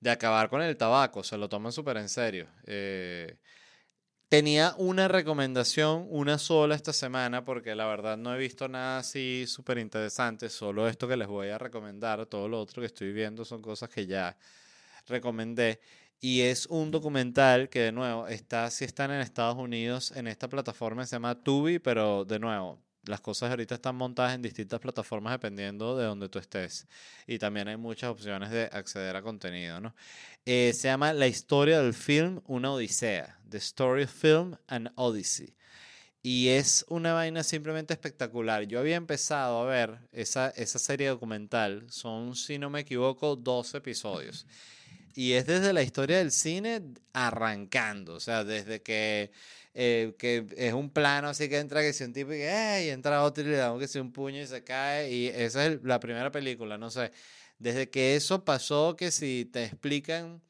[0.00, 2.48] de acabar con el tabaco, se lo toman súper en serio.
[2.66, 3.38] Eh,
[4.30, 9.44] Tenía una recomendación, una sola esta semana, porque la verdad no he visto nada así
[9.48, 13.44] súper interesante, solo esto que les voy a recomendar, todo lo otro que estoy viendo
[13.44, 14.36] son cosas que ya
[15.08, 15.80] recomendé.
[16.20, 20.48] Y es un documental que de nuevo está, si están en Estados Unidos, en esta
[20.48, 25.32] plataforma se llama Tubi, pero de nuevo, las cosas ahorita están montadas en distintas plataformas
[25.32, 26.86] dependiendo de donde tú estés.
[27.26, 29.94] Y también hay muchas opciones de acceder a contenido, ¿no?
[30.44, 33.38] Eh, se llama La historia del film, una odisea.
[33.48, 35.54] The Story of Film, an Odyssey.
[36.22, 38.64] Y es una vaina simplemente espectacular.
[38.64, 41.86] Yo había empezado a ver esa, esa serie documental.
[41.90, 44.46] Son, si no me equivoco, 12 episodios.
[45.14, 46.82] Y es desde la historia del cine
[47.14, 48.14] arrancando.
[48.14, 49.32] O sea, desde que
[49.74, 53.44] eh, que es un plano así que entra que si un tipo y, entra otro
[53.44, 56.30] y le da que si un puño y se cae y esa es la primera
[56.30, 57.12] película, no sé.
[57.58, 60.40] Desde que eso pasó, que si te explican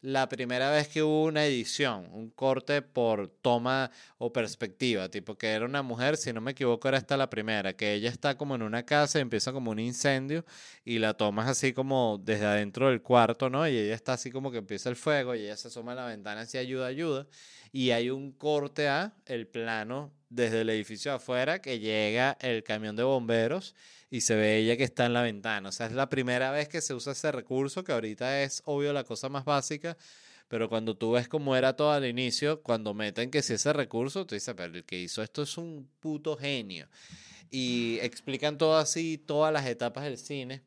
[0.00, 5.48] la primera vez que hubo una edición, un corte por toma o perspectiva, tipo que
[5.48, 8.54] era una mujer, si no me equivoco era esta la primera, que ella está como
[8.54, 10.44] en una casa y empieza como un incendio
[10.84, 13.66] y la tomas así como desde adentro del cuarto, ¿no?
[13.66, 16.06] Y ella está así como que empieza el fuego y ella se asoma a la
[16.06, 17.26] ventana así ayuda, ayuda
[17.72, 22.96] y hay un corte a el plano desde el edificio afuera que llega el camión
[22.96, 23.74] de bomberos
[24.10, 25.68] y se ve ella que está en la ventana.
[25.68, 28.92] O sea, es la primera vez que se usa ese recurso, que ahorita es obvio
[28.92, 29.96] la cosa más básica,
[30.48, 34.26] pero cuando tú ves cómo era todo al inicio, cuando meten que si ese recurso,
[34.26, 36.88] tú dices, pero el que hizo esto es un puto genio.
[37.50, 40.62] Y explican todo así, todas las etapas del cine.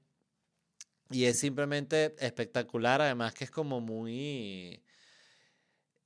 [1.09, 4.81] Y es simplemente espectacular, además que es como muy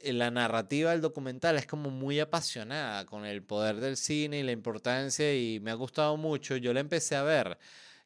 [0.04, 4.52] la narrativa del documental es como muy apasionada con el poder del cine y la
[4.52, 6.58] importancia y me ha gustado mucho.
[6.58, 7.58] Yo la empecé a ver,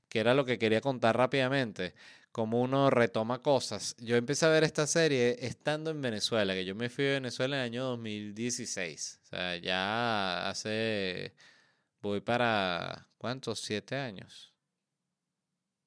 [0.10, 1.96] que era lo que quería contar rápidamente,
[2.32, 3.96] como uno retoma cosas.
[4.00, 7.58] Yo empecé a ver esta serie estando en Venezuela, que yo me fui a Venezuela
[7.58, 9.20] en el año 2016.
[9.24, 11.34] O sea, ya hace,
[12.02, 13.60] voy para, ¿cuántos?
[13.62, 14.54] Siete años.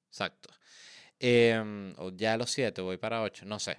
[0.09, 0.49] Exacto.
[1.19, 3.77] Em, o ya a los siete, voy para ocho, no sé.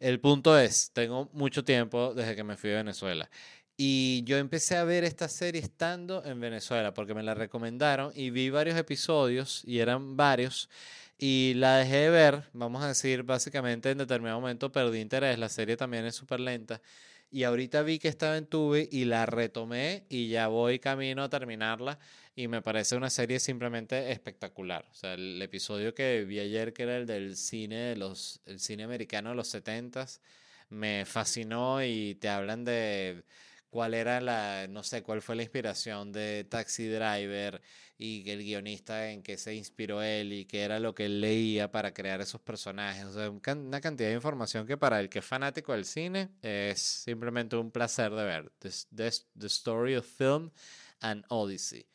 [0.00, 3.28] El punto es, tengo mucho tiempo desde que me fui a Venezuela.
[3.76, 8.30] Y yo empecé a ver esta serie estando en Venezuela porque me la recomendaron y
[8.30, 10.68] vi varios episodios y eran varios
[11.18, 15.48] y la dejé de ver, vamos a decir, básicamente en determinado momento perdí interés, la
[15.48, 16.80] serie también es súper lenta
[17.30, 21.28] y ahorita vi que estaba en Tubi y la retomé y ya voy camino a
[21.28, 21.98] terminarla
[22.34, 24.86] y me parece una serie simplemente espectacular.
[24.90, 28.60] O sea, el episodio que vi ayer, que era el del cine, de los, el
[28.60, 30.06] cine americano de los 70
[30.70, 33.22] me fascinó y te hablan de
[33.70, 37.60] cuál era la, no sé, cuál fue la inspiración de Taxi Driver
[37.96, 41.70] y el guionista en qué se inspiró él y qué era lo que él leía
[41.70, 43.04] para crear esos personajes.
[43.04, 46.80] O sea, una cantidad de información que para el que es fanático del cine es
[46.80, 48.52] simplemente un placer de ver.
[48.58, 50.50] The, the Story of Film
[51.00, 51.86] and Odyssey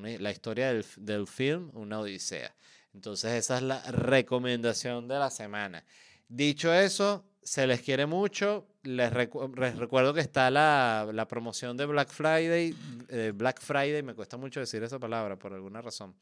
[0.00, 2.54] la historia del, del film, una odisea.
[2.94, 5.84] Entonces esa es la recomendación de la semana.
[6.28, 8.66] Dicho eso, se les quiere mucho.
[8.84, 12.74] Les, les recuerdo que está la, la promoción de Black Friday.
[13.08, 16.14] eh, Black Friday, me cuesta mucho decir esa palabra por alguna razón.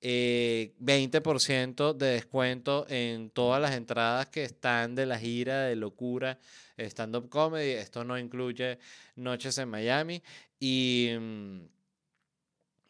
[0.00, 6.38] Eh, 20% de descuento en todas las entradas que están de la gira de locura
[6.76, 7.70] stand-up comedy.
[7.70, 8.78] Esto no incluye
[9.16, 10.22] noches en Miami.
[10.58, 11.60] Y mm,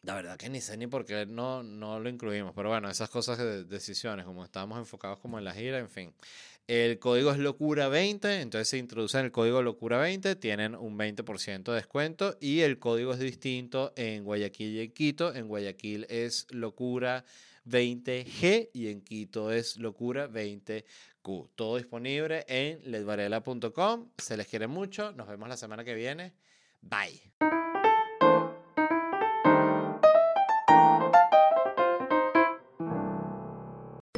[0.05, 2.53] la verdad que ni sé ni por qué no, no lo incluimos.
[2.55, 6.13] Pero bueno, esas cosas de decisiones, como estábamos enfocados como en la gira, en fin.
[6.67, 12.39] El código es locura20, entonces se introducen el código locura20, tienen un 20% de descuento
[12.41, 15.35] y el código es distinto en Guayaquil y en Quito.
[15.35, 21.51] En Guayaquil es locura20G y en Quito es locura20Q.
[21.55, 24.09] Todo disponible en ledvarela.com.
[24.17, 25.13] Se les quiere mucho.
[25.13, 26.33] Nos vemos la semana que viene.
[26.81, 27.21] Bye.